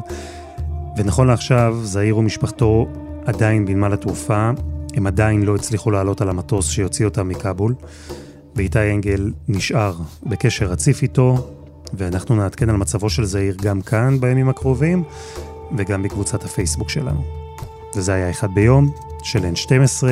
ונכון 0.96 1.26
לעכשיו, 1.26 1.78
זעיר 1.82 2.18
ומשפחתו 2.18 2.86
עדיין 3.26 3.66
בנמל 3.66 3.92
התעופה, 3.92 4.50
הם 4.94 5.06
עדיין 5.06 5.42
לא 5.42 5.54
הצליחו 5.54 5.90
לעלות 5.90 6.20
על 6.20 6.28
המטוס 6.28 6.70
שיוציא 6.70 7.04
אותם 7.04 7.28
מכאבול, 7.28 7.74
ואיתי 8.56 8.92
אנגל 8.92 9.32
נשאר 9.48 9.94
בקשר 10.22 10.66
רציף 10.66 11.02
איתו, 11.02 11.48
ואנחנו 11.94 12.36
נעדכן 12.36 12.70
על 12.70 12.76
מצבו 12.76 13.10
של 13.10 13.24
זעיר 13.24 13.56
גם 13.62 13.80
כאן 13.80 14.20
בימים 14.20 14.48
הקרובים, 14.48 15.04
וגם 15.76 16.02
בקבוצת 16.02 16.44
הפייסבוק 16.44 16.88
שלנו. 16.88 17.22
וזה 17.96 18.14
היה 18.14 18.30
אחד 18.30 18.54
ביום, 18.54 18.90
של 19.22 19.44
N12, 19.54 20.04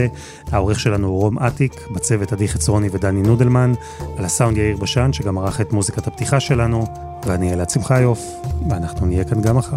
העורך 0.53 0.81
שלנו 0.81 1.09
הוא 1.09 1.21
רום 1.21 1.39
אטיק, 1.39 1.89
בצוות 1.91 2.33
עדי 2.33 2.49
חצרוני 2.49 2.89
ודני 2.93 3.23
נודלמן, 3.23 3.73
על 4.19 4.25
הסאונד 4.25 4.57
יאיר 4.57 4.77
בשן, 4.77 5.13
שגם 5.13 5.39
ערך 5.39 5.61
את 5.61 5.73
מוזיקת 5.73 6.07
הפתיחה 6.07 6.41
שלנו, 6.41 7.10
ואני 7.27 7.53
אלעד 7.53 7.71
שמחיוף, 7.71 8.41
ואנחנו 8.69 9.07
נהיה 9.07 9.25
כאן 9.25 9.41
גם 9.41 9.57
מחר. 9.57 9.77